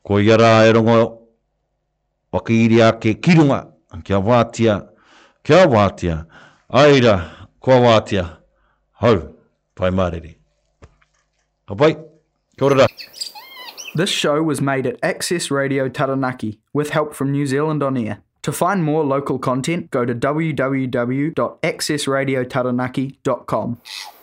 ko 0.09 0.17
ia 0.17 0.37
rā 0.41 0.65
e 0.65 0.71
rongo 0.73 1.21
waka 2.33 2.49
iri 2.53 2.81
a 2.81 2.87
ke 3.01 3.11
kirunga 3.25 3.59
kia 4.07 4.17
wātia 4.27 4.75
kia 5.49 5.67
wātia 5.73 6.13
aira 6.81 7.13
kua 7.67 7.75
wātia 7.83 8.23
hau 9.05 9.11
pai 9.81 9.89
mārere 9.99 10.31
ha 11.69 11.77
pai 11.83 11.89
kia 11.93 12.65
ora 12.71 12.79
rā 12.83 12.87
This 13.99 14.09
show 14.15 14.33
was 14.47 14.59
made 14.61 14.87
at 14.89 14.97
Access 15.11 15.49
Radio 15.51 15.87
Taranaki 15.89 16.59
with 16.73 16.89
help 16.91 17.15
from 17.15 17.31
New 17.31 17.47
Zealand 17.53 17.81
On 17.87 17.97
Air. 17.97 18.17
To 18.43 18.51
find 18.51 18.83
more 18.83 19.03
local 19.03 19.39
content, 19.47 19.89
go 19.89 20.05
to 20.05 20.13
www.accessradiotaranaki.com. 20.13 22.77
Taranaki.com. 23.31 24.15